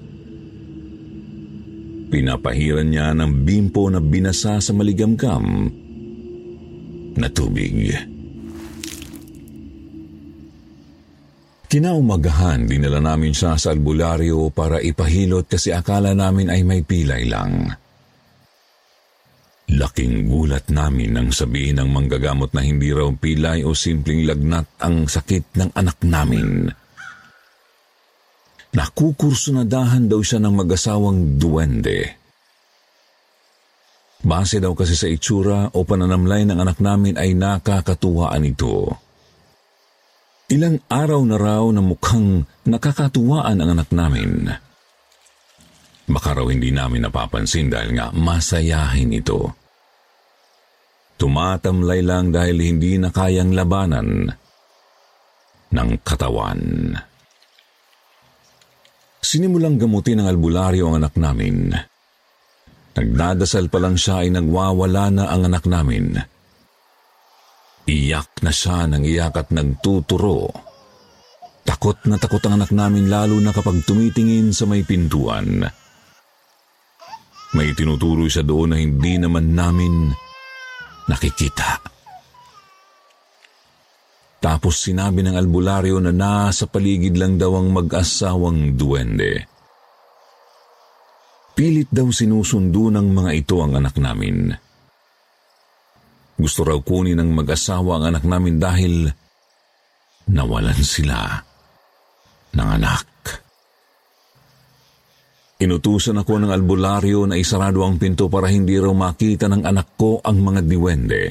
Pinapahiran 2.08 2.88
niya 2.88 3.12
ng 3.12 3.44
bimpo 3.44 3.92
na 3.92 4.00
binasa 4.00 4.56
sa 4.64 4.72
maligamgam 4.72 5.68
na 7.20 7.28
tubig. 7.28 7.92
Kinaumagahan, 11.72 12.68
dinala 12.68 13.00
namin 13.00 13.32
siya 13.32 13.56
sa 13.56 13.72
albularyo 13.72 14.52
para 14.52 14.84
ipahilot 14.84 15.48
kasi 15.48 15.72
akala 15.72 16.12
namin 16.12 16.52
ay 16.52 16.68
may 16.68 16.84
pilay 16.84 17.24
lang. 17.32 17.72
Laking 19.72 20.28
gulat 20.28 20.68
namin 20.68 21.16
nang 21.16 21.32
sabihin 21.32 21.80
ng 21.80 21.88
manggagamot 21.88 22.52
na 22.52 22.60
hindi 22.60 22.92
raw 22.92 23.08
pilay 23.16 23.64
o 23.64 23.72
simpleng 23.72 24.28
lagnat 24.28 24.68
ang 24.84 25.08
sakit 25.08 25.56
ng 25.56 25.72
anak 25.72 25.96
namin. 26.04 26.68
Nakukursunadahan 28.76 30.12
daw 30.12 30.20
siya 30.20 30.44
ng 30.44 30.52
mag-asawang 30.52 31.40
duwende. 31.40 32.20
Base 34.28 34.60
daw 34.60 34.76
kasi 34.76 35.00
sa 35.00 35.08
itsura 35.08 35.72
o 35.72 35.88
pananamlay 35.88 36.44
ng 36.44 36.60
anak 36.60 36.84
namin 36.84 37.16
ay 37.16 37.32
nakakatuwaan 37.32 38.44
ito. 38.44 38.92
Ilang 40.52 40.84
araw 40.92 41.24
na 41.24 41.40
raw 41.40 41.64
na 41.72 41.80
mukhang 41.80 42.44
nakakatuwaan 42.68 43.56
ang 43.64 43.70
anak 43.72 43.90
namin. 43.96 44.52
Baka 46.12 46.36
raw 46.36 46.46
hindi 46.52 46.76
namin 46.76 47.08
napapansin 47.08 47.72
dahil 47.72 47.96
nga 47.96 48.12
masayahin 48.12 49.16
ito. 49.16 49.56
Tumatamlay 51.16 52.04
lang 52.04 52.36
dahil 52.36 52.60
hindi 52.60 53.00
na 53.00 53.16
kayang 53.16 53.56
labanan 53.56 54.28
ng 55.72 55.90
katawan. 56.04 57.00
Sinimulang 59.24 59.80
gamutin 59.80 60.20
ng 60.20 60.28
albularyo 60.28 60.92
ang 60.92 61.00
anak 61.00 61.16
namin. 61.16 61.72
Nagdadasal 62.92 63.72
pa 63.72 63.80
lang 63.80 63.96
siya 63.96 64.28
ay 64.28 64.36
nagwawala 64.36 65.08
na 65.16 65.32
ang 65.32 65.48
anak 65.48 65.64
namin. 65.64 66.20
Iyak 67.92 68.40
na 68.40 68.56
siya 68.56 68.88
ng 68.88 69.04
iyak 69.04 69.36
at 69.36 69.52
nagtuturo. 69.52 70.48
Takot 71.68 72.00
na 72.08 72.16
takot 72.16 72.40
ang 72.48 72.64
anak 72.64 72.72
namin 72.72 73.12
lalo 73.12 73.36
na 73.44 73.52
kapag 73.52 73.84
tumitingin 73.84 74.56
sa 74.56 74.64
may 74.64 74.88
pintuan. 74.88 75.68
May 77.52 77.76
tinuturo 77.76 78.32
siya 78.32 78.48
doon 78.48 78.72
na 78.72 78.78
hindi 78.80 79.20
naman 79.20 79.52
namin 79.52 80.08
nakikita. 81.12 81.84
Tapos 84.42 84.88
sinabi 84.88 85.22
ng 85.22 85.36
albularyo 85.36 86.00
na 86.00 86.16
nasa 86.16 86.66
paligid 86.72 87.20
lang 87.20 87.36
daw 87.36 87.60
ang 87.60 87.76
mag-asawang 87.76 88.74
duwende. 88.80 89.46
Pilit 91.52 91.92
daw 91.92 92.08
sinusundo 92.10 92.88
ng 92.88 93.08
mga 93.12 93.32
ito 93.36 93.60
ang 93.60 93.78
anak 93.78 94.00
namin. 94.00 94.71
Gusto 96.42 96.66
raw 96.66 96.80
kunin 96.82 97.22
ng 97.22 97.38
mag-asawa 97.38 98.02
ang 98.02 98.18
anak 98.18 98.26
namin 98.26 98.58
dahil 98.58 99.06
nawalan 100.34 100.82
sila 100.82 101.38
ng 102.58 102.70
anak. 102.82 103.06
Inutusan 105.62 106.18
ako 106.18 106.42
ng 106.42 106.50
albularyo 106.50 107.30
na 107.30 107.38
isarado 107.38 107.86
ang 107.86 108.02
pinto 108.02 108.26
para 108.26 108.50
hindi 108.50 108.74
raw 108.82 108.90
makita 108.90 109.46
ng 109.46 109.62
anak 109.62 109.94
ko 109.94 110.18
ang 110.26 110.42
mga 110.42 110.66
diwende. 110.66 111.24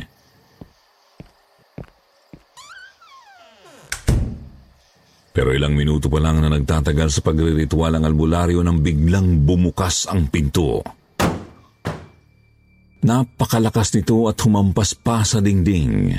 Pero 5.35 5.51
ilang 5.51 5.75
minuto 5.75 6.07
pa 6.07 6.23
lang 6.23 6.39
na 6.39 6.55
nagtatagal 6.55 7.11
sa 7.11 7.21
pagriritual 7.27 7.99
ang 7.99 8.07
albularyo 8.07 8.63
nang 8.63 8.79
biglang 8.79 9.43
bumukas 9.43 10.07
ang 10.07 10.31
pinto. 10.31 11.00
Napakalakas 13.01 13.97
nito 13.97 14.29
at 14.29 14.37
humampas 14.45 14.93
pa 14.93 15.25
sa 15.25 15.41
dingding. 15.41 16.13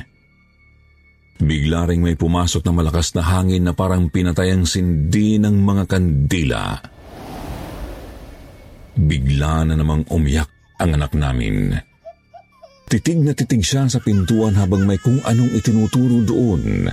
Bigla 1.41 1.89
ring 1.89 2.01
may 2.05 2.17
pumasok 2.17 2.61
na 2.65 2.73
malakas 2.73 3.17
na 3.17 3.25
hangin 3.25 3.65
na 3.65 3.73
parang 3.73 4.09
pinatay 4.09 4.53
ang 4.53 4.65
sindi 4.65 5.41
ng 5.41 5.57
mga 5.61 5.83
kandila. 5.89 6.77
Bigla 8.97 9.65
na 9.65 9.73
namang 9.73 10.05
umiyak 10.09 10.49
ang 10.77 10.97
anak 10.97 11.13
namin. 11.17 11.73
Titig 12.89 13.17
na 13.23 13.33
titig 13.33 13.63
siya 13.65 13.89
sa 13.89 14.01
pintuan 14.01 14.53
habang 14.57 14.85
may 14.85 15.01
kung 15.01 15.17
anong 15.23 15.53
itinuturo 15.57 16.21
doon. 16.25 16.91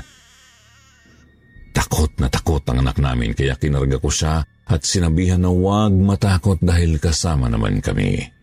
Takot 1.75 2.13
na 2.21 2.29
takot 2.33 2.63
ang 2.71 2.85
anak 2.85 2.97
namin 3.01 3.37
kaya 3.37 3.57
kinarga 3.57 4.01
ko 4.01 4.09
siya 4.09 4.41
at 4.69 4.81
sinabihan 4.85 5.41
na 5.43 5.51
huwag 5.53 5.93
matakot 5.93 6.61
dahil 6.61 6.97
kasama 7.01 7.53
naman 7.53 7.81
kami. 7.81 8.38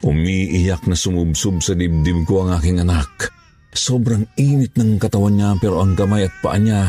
Umiiyak 0.00 0.88
na 0.88 0.96
sumubsob 0.96 1.60
sa 1.60 1.76
dibdib 1.76 2.24
ko 2.24 2.48
ang 2.48 2.56
aking 2.56 2.80
anak. 2.80 3.28
Sobrang 3.70 4.24
init 4.40 4.72
ng 4.74 4.96
katawan 4.96 5.36
niya 5.36 5.50
pero 5.60 5.84
ang 5.84 5.92
kamay 5.92 6.24
at 6.24 6.34
paa 6.40 6.56
niya 6.56 6.88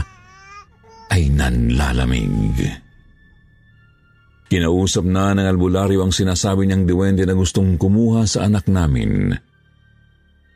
ay 1.12 1.28
nanlalamig. 1.28 2.56
Kinausap 4.48 5.04
na 5.08 5.36
ng 5.36 5.48
albularyo 5.48 6.04
ang 6.04 6.16
sinasabi 6.16 6.68
niyang 6.68 6.88
diwende 6.88 7.24
na 7.28 7.36
gustong 7.36 7.76
kumuha 7.76 8.28
sa 8.28 8.48
anak 8.48 8.68
namin. 8.72 9.36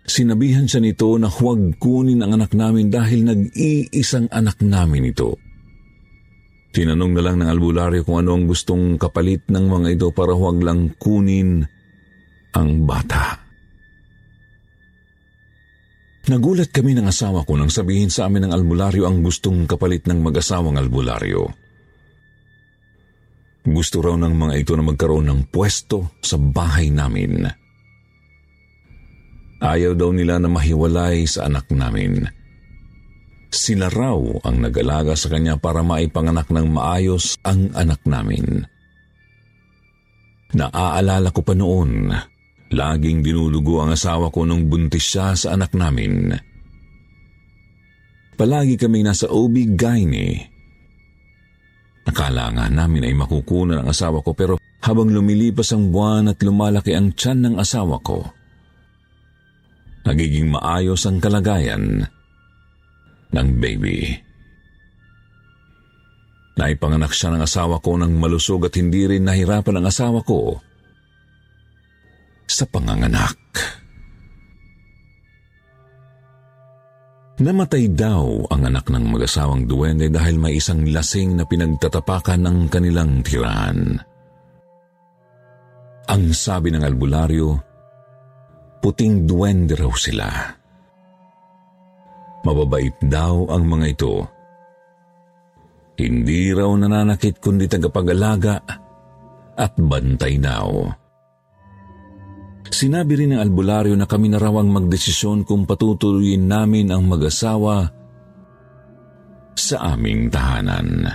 Sinabihan 0.08 0.68
siya 0.68 0.80
nito 0.84 1.12
na 1.20 1.28
huwag 1.28 1.80
kunin 1.80 2.24
ang 2.24 2.40
anak 2.40 2.56
namin 2.56 2.88
dahil 2.88 3.28
nag-iisang 3.28 4.32
anak 4.32 4.64
namin 4.64 5.12
ito. 5.12 5.40
Tinanong 6.76 7.16
na 7.16 7.22
lang 7.24 7.40
ng 7.40 7.50
albularyo 7.52 8.04
kung 8.04 8.24
ano 8.24 8.36
ang 8.36 8.48
gustong 8.48 9.00
kapalit 9.00 9.48
ng 9.48 9.64
mga 9.64 9.88
ito 9.96 10.08
para 10.12 10.36
huwag 10.36 10.60
lang 10.60 10.92
kunin 11.00 11.64
ang 12.56 12.88
bata. 12.88 13.46
Nagulat 16.26 16.74
kami 16.74 16.98
ng 16.98 17.06
asawa 17.06 17.46
ko 17.46 17.54
nang 17.54 17.70
sabihin 17.70 18.10
sa 18.10 18.26
amin 18.26 18.50
ng 18.50 18.54
albularyo 18.56 19.06
ang 19.06 19.22
gustong 19.22 19.70
kapalit 19.70 20.10
ng 20.10 20.26
mag-asawang 20.26 20.74
albularyo. 20.74 21.46
Gusto 23.66 24.02
raw 24.02 24.18
ng 24.18 24.34
mga 24.34 24.54
ito 24.58 24.74
na 24.74 24.86
magkaroon 24.90 25.30
ng 25.30 25.42
pwesto 25.54 26.18
sa 26.26 26.38
bahay 26.42 26.90
namin. 26.90 27.46
Ayaw 29.62 29.94
daw 29.94 30.14
nila 30.14 30.42
na 30.42 30.50
mahiwalay 30.50 31.30
sa 31.30 31.46
anak 31.46 31.70
namin. 31.70 32.26
Sila 33.54 33.90
raw 33.90 34.18
ang 34.46 34.66
nag-alaga 34.66 35.14
sa 35.14 35.30
kanya 35.30 35.62
para 35.62 35.86
maipanganak 35.86 36.50
ng 36.50 36.68
maayos 36.74 37.38
ang 37.46 37.70
anak 37.78 38.02
namin. 38.06 38.66
Naaalala 40.58 41.30
ko 41.30 41.42
pa 41.42 41.54
noon 41.54 42.10
Laging 42.74 43.22
dinulugo 43.22 43.86
ang 43.86 43.94
asawa 43.94 44.34
ko 44.34 44.42
nung 44.48 44.66
buntis 44.66 45.06
siya 45.06 45.38
sa 45.38 45.54
anak 45.54 45.78
namin. 45.78 46.34
Palagi 48.36 48.76
kaming 48.76 49.06
nasa 49.06 49.30
OB-GYN 49.30 50.14
Nakala 52.06 52.54
nga 52.54 52.66
namin 52.70 53.10
ay 53.10 53.16
makukunan 53.18 53.82
ang 53.82 53.90
asawa 53.90 54.22
ko 54.22 54.38
pero 54.38 54.62
habang 54.86 55.10
lumilipas 55.10 55.74
ang 55.74 55.90
buwan 55.90 56.30
at 56.30 56.38
lumalaki 56.46 56.94
ang 56.94 57.18
tiyan 57.18 57.42
ng 57.42 57.56
asawa 57.58 57.98
ko, 58.06 58.22
nagiging 60.06 60.54
maayos 60.54 61.10
ang 61.10 61.18
kalagayan 61.18 62.06
ng 63.34 63.48
baby. 63.58 64.14
Naipanganak 66.56 67.12
siya 67.12 67.34
ng 67.34 67.42
asawa 67.42 67.82
ko 67.82 67.98
ng 67.98 68.14
malusog 68.16 68.70
at 68.70 68.78
hindi 68.78 69.10
rin 69.10 69.26
nahirapan 69.26 69.82
ang 69.82 69.90
asawa 69.90 70.22
ko 70.22 70.62
sa 72.46 72.64
panganganak. 72.70 73.38
Namatay 77.36 77.92
daw 77.92 78.48
ang 78.48 78.64
anak 78.64 78.88
ng 78.88 79.12
mag-asawang 79.12 79.68
duwende 79.68 80.08
dahil 80.08 80.40
may 80.40 80.56
isang 80.56 80.88
lasing 80.88 81.36
na 81.36 81.44
pinagtatapakan 81.44 82.40
ng 82.40 82.58
kanilang 82.72 83.20
tirahan. 83.28 84.00
Ang 86.08 86.24
sabi 86.32 86.72
ng 86.72 86.80
albularyo, 86.80 87.60
puting 88.80 89.28
duwende 89.28 89.76
raw 89.76 89.92
sila. 89.92 90.30
Mababait 92.48 92.96
daw 93.04 93.52
ang 93.52 93.68
mga 93.68 93.86
ito. 93.90 94.16
Hindi 96.00 96.56
raw 96.56 96.72
nananakit 96.72 97.44
kundi 97.44 97.68
tagapag-alaga 97.68 98.64
at 99.60 99.74
bantay 99.76 100.40
daw. 100.40 100.88
Sinabi 102.70 103.14
rin 103.16 103.32
ng 103.36 103.42
albularyo 103.42 103.94
na 103.94 104.10
kami 104.10 104.32
na 104.32 104.42
raw 104.42 104.54
ang 104.58 104.74
magdesisyon 104.74 105.46
kung 105.46 105.70
patutuloyin 105.70 106.50
namin 106.50 106.90
ang 106.90 107.06
mag-asawa 107.06 107.86
sa 109.56 109.96
aming 109.96 110.28
tahanan. 110.28 111.08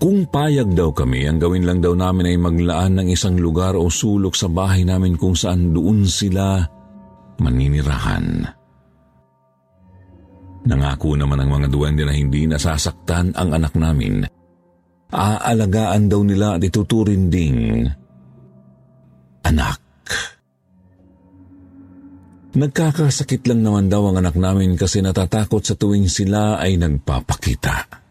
Kung 0.00 0.28
payag 0.28 0.76
daw 0.76 0.92
kami, 0.92 1.24
ang 1.24 1.40
gawin 1.40 1.64
lang 1.64 1.80
daw 1.80 1.96
namin 1.96 2.34
ay 2.34 2.36
maglaan 2.36 3.00
ng 3.00 3.08
isang 3.08 3.40
lugar 3.40 3.72
o 3.72 3.88
sulok 3.88 4.36
sa 4.36 4.52
bahay 4.52 4.84
namin 4.84 5.16
kung 5.16 5.32
saan 5.32 5.72
doon 5.72 6.04
sila 6.04 6.60
maninirahan. 7.40 8.44
Nangako 10.64 11.16
naman 11.16 11.40
ang 11.40 11.50
mga 11.60 11.68
duwende 11.72 12.04
na 12.04 12.12
hindi 12.12 12.44
nasasaktan 12.48 13.36
ang 13.36 13.48
anak 13.52 13.72
namin. 13.76 14.24
Aalagaan 15.12 16.08
daw 16.08 16.20
nila 16.24 16.58
at 16.58 16.62
ituturin 16.64 17.28
ding 17.32 17.88
anak. 19.44 19.80
Nagkakasakit 22.54 23.50
lang 23.50 23.66
naman 23.66 23.90
daw 23.90 24.06
ang 24.08 24.22
anak 24.22 24.38
namin 24.38 24.78
kasi 24.78 25.02
natatakot 25.02 25.58
sa 25.66 25.74
tuwing 25.74 26.06
sila 26.06 26.62
ay 26.62 26.78
nagpapakita. 26.78 28.02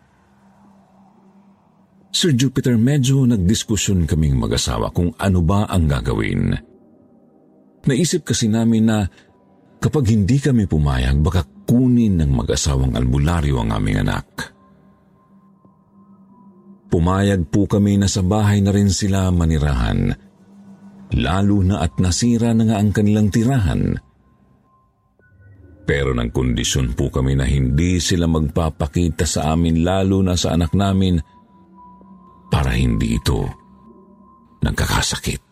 Sir 2.14 2.36
Jupiter, 2.36 2.76
medyo 2.76 3.24
nagdiskusyon 3.24 4.04
kaming 4.06 4.38
mag-asawa 4.38 4.92
kung 4.92 5.16
ano 5.16 5.40
ba 5.42 5.66
ang 5.66 5.88
gagawin. 5.88 6.54
Naisip 7.88 8.28
kasi 8.28 8.52
namin 8.52 8.84
na 8.86 9.08
kapag 9.80 10.12
hindi 10.12 10.38
kami 10.38 10.68
pumayag, 10.68 11.24
baka 11.24 11.48
kunin 11.64 12.20
ng 12.20 12.32
mag-asawang 12.36 13.00
albularyo 13.00 13.64
ang 13.64 13.72
aming 13.74 14.04
anak. 14.04 14.28
Pumayag 16.92 17.50
po 17.50 17.66
kami 17.66 17.98
na 17.98 18.12
sa 18.12 18.22
bahay 18.22 18.62
na 18.62 18.70
rin 18.76 18.92
sila 18.92 19.34
manirahan 19.34 20.14
lalo 21.18 21.62
na 21.62 21.82
at 21.86 21.98
nasira 22.02 22.54
na 22.54 22.64
nga 22.68 22.78
ang 22.82 22.90
kanilang 22.90 23.30
tirahan. 23.30 23.98
Pero 25.84 26.16
ng 26.16 26.32
kondisyon 26.32 26.96
po 26.96 27.12
kami 27.12 27.36
na 27.36 27.44
hindi 27.44 28.00
sila 28.00 28.24
magpapakita 28.26 29.28
sa 29.28 29.52
amin 29.52 29.84
lalo 29.84 30.24
na 30.24 30.40
sa 30.40 30.56
anak 30.56 30.72
namin 30.72 31.20
para 32.48 32.72
hindi 32.72 33.20
ito 33.20 33.44
nagkakasakit. 34.64 35.44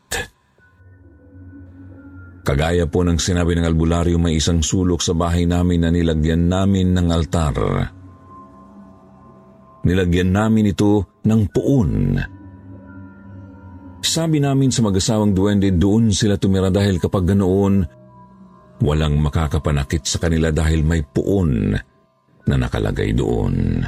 Kagaya 2.41 2.89
po 2.89 3.05
ng 3.05 3.21
sinabi 3.21 3.53
ng 3.53 3.67
albularyo 3.67 4.17
may 4.17 4.39
isang 4.39 4.65
sulok 4.65 5.03
sa 5.03 5.13
bahay 5.13 5.45
namin 5.45 5.85
na 5.85 5.89
nilagyan 5.93 6.49
namin 6.49 6.95
ng 6.95 7.07
altar. 7.13 7.55
Nilagyan 9.85 10.31
namin 10.33 10.73
ito 10.73 11.21
ng 11.21 11.41
puon 11.53 12.17
sabi 14.01 14.41
namin 14.41 14.73
sa 14.73 14.81
mag-asawang 14.81 15.31
duwende 15.31 15.69
doon 15.77 16.09
sila 16.09 16.35
tumira 16.35 16.73
dahil 16.73 16.97
kapag 16.97 17.33
ganoon, 17.33 17.85
walang 18.81 19.21
makakapanakit 19.21 20.03
sa 20.09 20.17
kanila 20.17 20.49
dahil 20.49 20.81
may 20.81 21.05
puon 21.05 21.77
na 22.49 22.55
nakalagay 22.57 23.13
doon. 23.13 23.85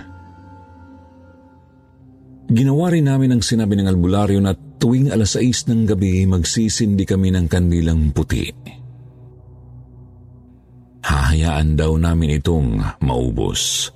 Ginawa 2.54 2.94
rin 2.94 3.10
namin 3.10 3.34
ang 3.34 3.42
sinabi 3.42 3.74
ng 3.80 3.90
albularyo 3.90 4.38
na 4.38 4.54
tuwing 4.54 5.10
alas 5.10 5.40
6 5.40 5.74
ng 5.74 5.82
gabi 5.90 6.28
magsisindi 6.30 7.08
kami 7.08 7.34
ng 7.34 7.50
kandilang 7.50 8.14
puti. 8.14 8.46
Hahayaan 11.04 11.74
daw 11.74 11.98
namin 11.98 12.38
itong 12.38 12.80
maubos. 13.02 13.90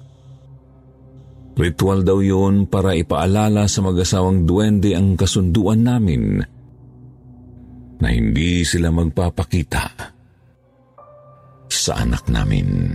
Ritual 1.57 2.05
daw 2.05 2.21
yun 2.21 2.69
para 2.69 2.93
ipaalala 2.93 3.65
sa 3.65 3.81
mag-asawang 3.81 4.45
duwende 4.45 4.93
ang 4.93 5.17
kasunduan 5.17 5.81
namin 5.81 6.37
na 7.97 8.07
hindi 8.13 8.61
sila 8.61 8.93
magpapakita 8.93 10.13
sa 11.65 11.93
anak 11.97 12.29
namin. 12.29 12.93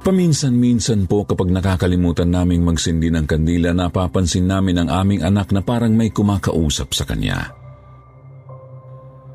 Paminsan-minsan 0.00 1.04
po 1.04 1.28
kapag 1.28 1.52
nakakalimutan 1.52 2.32
naming 2.32 2.64
magsindi 2.64 3.12
ng 3.12 3.28
kandila, 3.28 3.76
napapansin 3.76 4.48
namin 4.48 4.80
ang 4.80 4.88
aming 4.88 5.20
anak 5.20 5.52
na 5.52 5.60
parang 5.60 5.92
may 5.92 6.08
kumakausap 6.08 6.96
sa 6.96 7.04
kanya. 7.04 7.52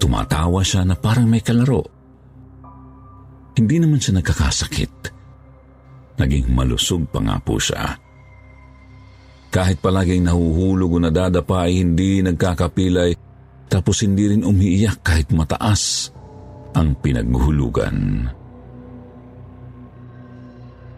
Tumatawa 0.01 0.65
siya 0.65 0.81
na 0.81 0.97
parang 0.97 1.29
may 1.29 1.45
kalaro. 1.45 1.85
Hindi 3.53 3.77
naman 3.77 4.01
siya 4.01 4.17
nagkakasakit 4.17 5.13
naging 6.17 6.49
malusog 6.53 7.05
pa 7.09 7.19
nga 7.21 7.37
po 7.41 7.57
siya. 7.57 7.97
Kahit 9.53 9.81
palaging 9.81 10.25
nahuhulog 10.25 10.97
o 10.97 10.99
nadadapa 11.01 11.69
ay 11.69 11.85
hindi 11.85 12.25
nagkakapilay 12.25 13.13
tapos 13.69 14.01
hindi 14.01 14.33
rin 14.33 14.45
umiiyak 14.45 15.01
kahit 15.05 15.29
mataas 15.33 16.09
ang 16.73 16.97
pinaghuhulugan. 16.97 18.29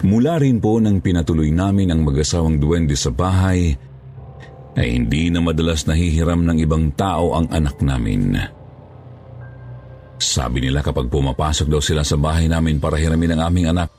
Mula 0.06 0.38
rin 0.38 0.60
po 0.60 0.78
nang 0.78 1.00
pinatuloy 1.00 1.50
namin 1.50 1.90
ang 1.92 2.04
mag-asawang 2.06 2.60
duwende 2.60 2.94
sa 2.94 3.10
bahay, 3.10 3.74
ay 4.76 4.88
hindi 4.92 5.32
na 5.32 5.40
madalas 5.40 5.88
nahihiram 5.88 6.44
ng 6.44 6.58
ibang 6.62 6.92
tao 6.94 7.32
ang 7.34 7.48
anak 7.48 7.80
namin. 7.80 8.36
Sabi 10.20 10.68
nila 10.68 10.84
kapag 10.84 11.08
pumapasok 11.08 11.68
daw 11.72 11.80
sila 11.80 12.04
sa 12.04 12.20
bahay 12.20 12.52
namin 12.52 12.80
para 12.80 13.00
hiramin 13.00 13.40
ang 13.40 13.42
aming 13.52 13.72
anak, 13.72 13.90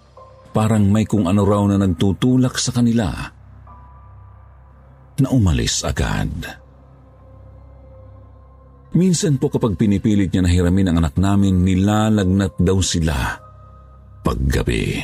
parang 0.57 0.89
may 0.89 1.05
kung 1.05 1.29
ano 1.29 1.45
raw 1.45 1.69
na 1.69 1.77
nagtutulak 1.77 2.57
sa 2.57 2.73
kanila 2.73 3.13
na 5.21 5.29
umalis 5.29 5.85
agad. 5.85 6.33
Minsan 8.97 9.37
po 9.37 9.53
kapag 9.53 9.77
pinipilit 9.77 10.33
niya 10.33 10.41
na 10.41 10.49
hiramin 10.49 10.89
ang 10.89 10.97
anak 11.05 11.21
namin, 11.21 11.61
nilalagnat 11.61 12.57
daw 12.57 12.81
sila 12.81 13.37
paggabi. 14.25 14.97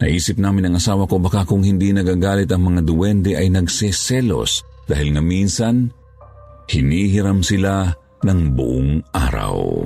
Naisip 0.00 0.40
namin 0.40 0.72
ang 0.72 0.80
asawa 0.80 1.04
ko 1.04 1.20
baka 1.20 1.44
kung 1.44 1.60
hindi 1.60 1.92
nagagalit 1.92 2.48
ang 2.48 2.72
mga 2.72 2.80
duwende 2.88 3.36
ay 3.36 3.52
nagseselos 3.52 4.64
dahil 4.88 5.12
nga 5.12 5.20
minsan 5.20 5.92
hinihiram 6.72 7.44
sila 7.44 7.92
ng 8.24 8.40
buong 8.56 9.04
araw. 9.12 9.84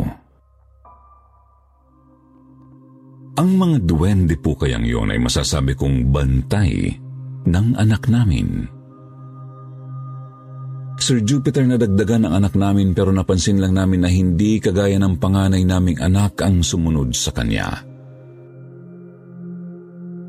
Ang 3.35 3.59
mga 3.59 3.77
duwende 3.83 4.39
po 4.39 4.55
kayang 4.55 4.87
yon 4.87 5.11
ay 5.11 5.19
masasabi 5.19 5.75
kong 5.75 6.15
bantay 6.15 6.95
ng 7.51 7.67
anak 7.75 8.07
namin. 8.07 8.71
Sir 11.03 11.19
Jupiter 11.19 11.67
nadagdagan 11.67 12.31
ang 12.31 12.39
anak 12.39 12.55
namin 12.55 12.95
pero 12.95 13.11
napansin 13.11 13.59
lang 13.59 13.75
namin 13.75 14.07
na 14.07 14.11
hindi 14.11 14.63
kagaya 14.63 14.97
ng 15.03 15.19
panganay 15.19 15.67
naming 15.67 15.99
anak 15.99 16.39
ang 16.47 16.63
sumunod 16.63 17.11
sa 17.11 17.35
kanya. 17.35 17.83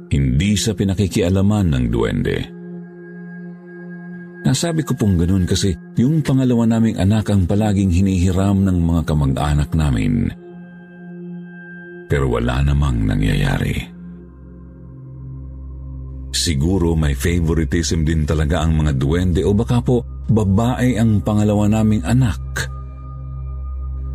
Hindi 0.09 0.51
sa 0.57 0.73
pinakikialaman 0.73 1.77
ng 1.77 1.85
duwende. 1.93 2.37
Nasabi 4.49 4.81
ko 4.81 4.97
pong 4.97 5.21
ganun 5.21 5.45
kasi 5.45 5.77
yung 6.01 6.25
pangalawa 6.25 6.65
naming 6.65 6.97
anak 6.97 7.29
ang 7.29 7.45
palaging 7.45 7.93
hinihiram 7.93 8.65
ng 8.65 8.77
mga 8.81 9.01
kamag-anak 9.13 9.69
namin– 9.77 10.33
pero 12.05 12.29
wala 12.29 12.61
namang 12.61 13.05
nangyayari. 13.05 13.95
Siguro 16.35 16.93
may 16.93 17.17
favoritism 17.17 18.05
din 18.05 18.27
talaga 18.27 18.61
ang 18.61 18.77
mga 18.77 18.99
duwende 18.99 19.41
o 19.41 19.55
baka 19.55 19.81
po 19.81 20.03
babae 20.29 20.99
ang 20.99 21.23
pangalawa 21.23 21.65
naming 21.71 22.03
anak. 22.05 22.37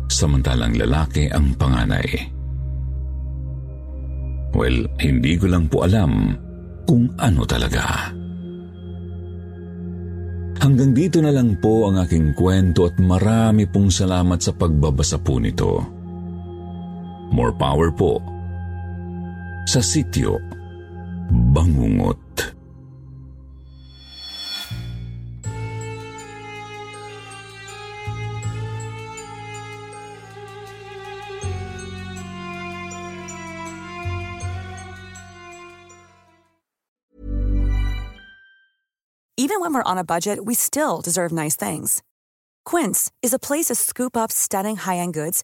Samantalang 0.07 0.77
lalaki 0.77 1.27
ang 1.33 1.51
panganay. 1.57 2.07
Well, 4.51 4.85
hindi 4.99 5.33
ko 5.39 5.47
lang 5.49 5.71
po 5.71 5.87
alam 5.87 6.35
kung 6.85 7.09
ano 7.17 7.41
talaga. 7.47 8.11
Hanggang 10.61 10.93
dito 10.93 11.17
na 11.25 11.33
lang 11.33 11.57
po 11.57 11.89
ang 11.89 11.97
aking 12.05 12.37
kwento 12.37 12.85
at 12.85 13.01
marami 13.01 13.65
pong 13.65 13.89
salamat 13.89 14.37
sa 14.37 14.53
pagbabasa 14.53 15.17
po 15.17 15.41
nito. 15.41 16.00
More 17.31 17.55
power 17.55 17.95
po 17.95 18.19
sa 19.63 19.79
sityo 19.79 20.35
Bangungot. 21.55 22.19
Even 39.39 39.59
when 39.59 39.73
we're 39.73 39.83
on 39.83 39.97
a 39.97 40.03
budget, 40.03 40.45
we 40.45 40.53
still 40.53 41.01
deserve 41.01 41.31
nice 41.31 41.55
things. 41.55 42.03
Quince 42.63 43.11
is 43.23 43.33
a 43.33 43.39
place 43.39 43.67
to 43.67 43.75
scoop 43.75 44.15
up 44.15 44.31
stunning 44.31 44.75
high-end 44.77 45.15
goods 45.15 45.43